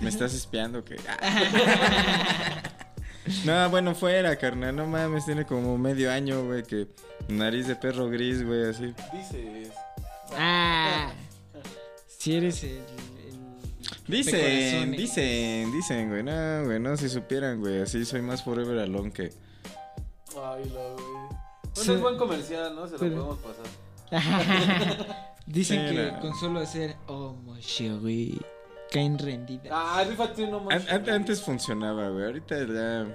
[0.00, 0.96] ¿Me estás espiando que
[3.44, 4.74] No, bueno, fuera, carnal.
[4.74, 6.88] No mames, tiene como medio año, güey, que
[7.28, 8.94] nariz de perro gris, güey, así.
[9.12, 9.70] Dices.
[10.36, 11.12] Ah,
[12.06, 12.70] si eres el.
[12.70, 12.82] el-
[14.08, 14.98] Dicen, Pecorazones.
[14.98, 16.22] dicen, dicen, güey.
[16.24, 17.80] No, güey, no, si supieran, güey.
[17.82, 19.32] Así soy más forever alone que.
[20.44, 21.04] Ay, lo, güey.
[21.04, 21.92] Bueno, Sí.
[21.92, 22.86] es buen comercial, ¿no?
[22.86, 23.66] Se lo podemos pasar.
[25.46, 26.20] Dicen Sí, que no.
[26.20, 28.40] con solo hacer oh mon chéri
[28.92, 29.68] caen rendidas.
[29.72, 30.74] Ah, rífate uno más.
[30.88, 32.24] An- an- antes funcionaba, güey.
[32.26, 33.06] Ahorita ya.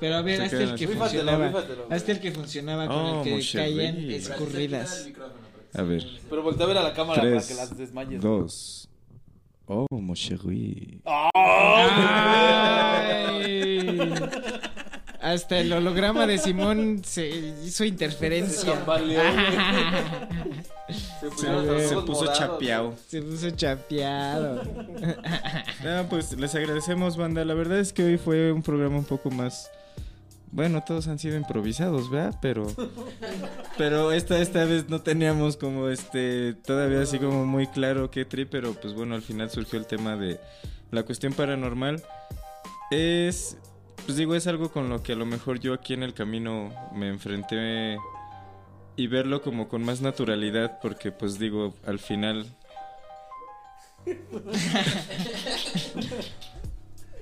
[0.00, 0.86] Pero a ver, Se quedan el que.
[0.86, 1.46] Rífatelo, funcionaba.
[1.46, 1.86] rífatelo.
[1.90, 5.08] Hazte el que funcionaba con Oh, el que caían Pero escurridas.
[5.74, 6.04] A ver.
[6.28, 8.20] Pero voltea a ver a la cámara Tres, para que las desmayes.
[8.20, 8.88] Dos.
[9.66, 11.00] Oh, mon chéri.
[15.32, 17.28] Hasta el holograma de Simón se
[17.64, 18.74] hizo interferencia.
[21.36, 22.94] Se puso chapeado.
[23.08, 24.62] Se puso chapeado.
[25.82, 27.44] No, pues les agradecemos, banda.
[27.44, 29.70] La verdad es que hoy fue un programa un poco más.
[30.50, 32.38] Bueno, todos han sido improvisados, ¿verdad?
[32.42, 32.66] Pero.
[33.78, 36.52] Pero esta, esta vez no teníamos como este.
[36.52, 40.14] Todavía así como muy claro qué trip, pero pues bueno, al final surgió el tema
[40.16, 40.38] de
[40.90, 42.02] la cuestión paranormal.
[42.90, 43.56] Es.
[44.06, 46.72] Pues digo, es algo con lo que a lo mejor yo aquí en el camino
[46.94, 47.96] me enfrenté.
[48.94, 52.44] Y verlo como con más naturalidad, porque pues digo, al final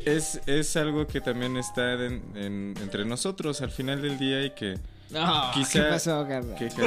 [0.05, 4.51] es, es algo que también está en- en- entre nosotros al final del día y
[4.51, 4.78] que...
[5.11, 6.83] No, Quizá- ¿qué pasó, que- que-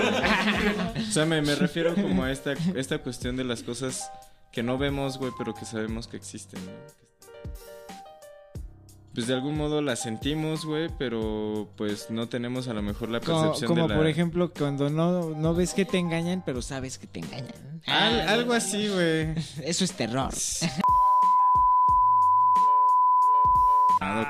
[1.00, 4.10] o sea, me, me refiero como a esta, esta cuestión de las cosas
[4.52, 6.72] que no vemos, güey, pero que sabemos que existen, ¿no?
[9.14, 13.20] Pues de algún modo las sentimos, güey, pero pues no tenemos a lo mejor la
[13.20, 13.96] Como, percepción como de la...
[13.96, 17.54] por ejemplo cuando no, no ves que te engañan, pero sabes que te engañan.
[17.86, 19.36] Al- Ah, algo así, güey.
[19.64, 20.32] Eso es terror.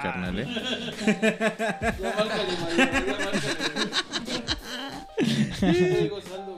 [0.01, 0.47] Carnal, ¿eh?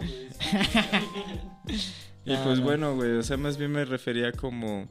[2.25, 2.65] Y pues no.
[2.65, 4.87] bueno, güey, o sea, más bien me refería como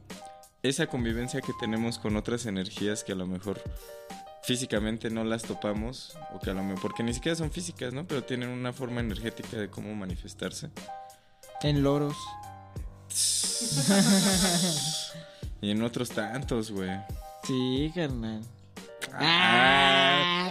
[0.64, 3.62] esa convivencia que tenemos con otras energías que a lo mejor
[4.42, 8.06] físicamente no las topamos, o que a lo mejor, porque ni siquiera son físicas, ¿no?
[8.06, 10.70] Pero tienen una forma energética de cómo manifestarse.
[11.62, 12.16] En loros.
[15.60, 16.90] Y en otros tantos, güey.
[17.44, 18.42] Sí, carnal.
[19.14, 20.50] Ah,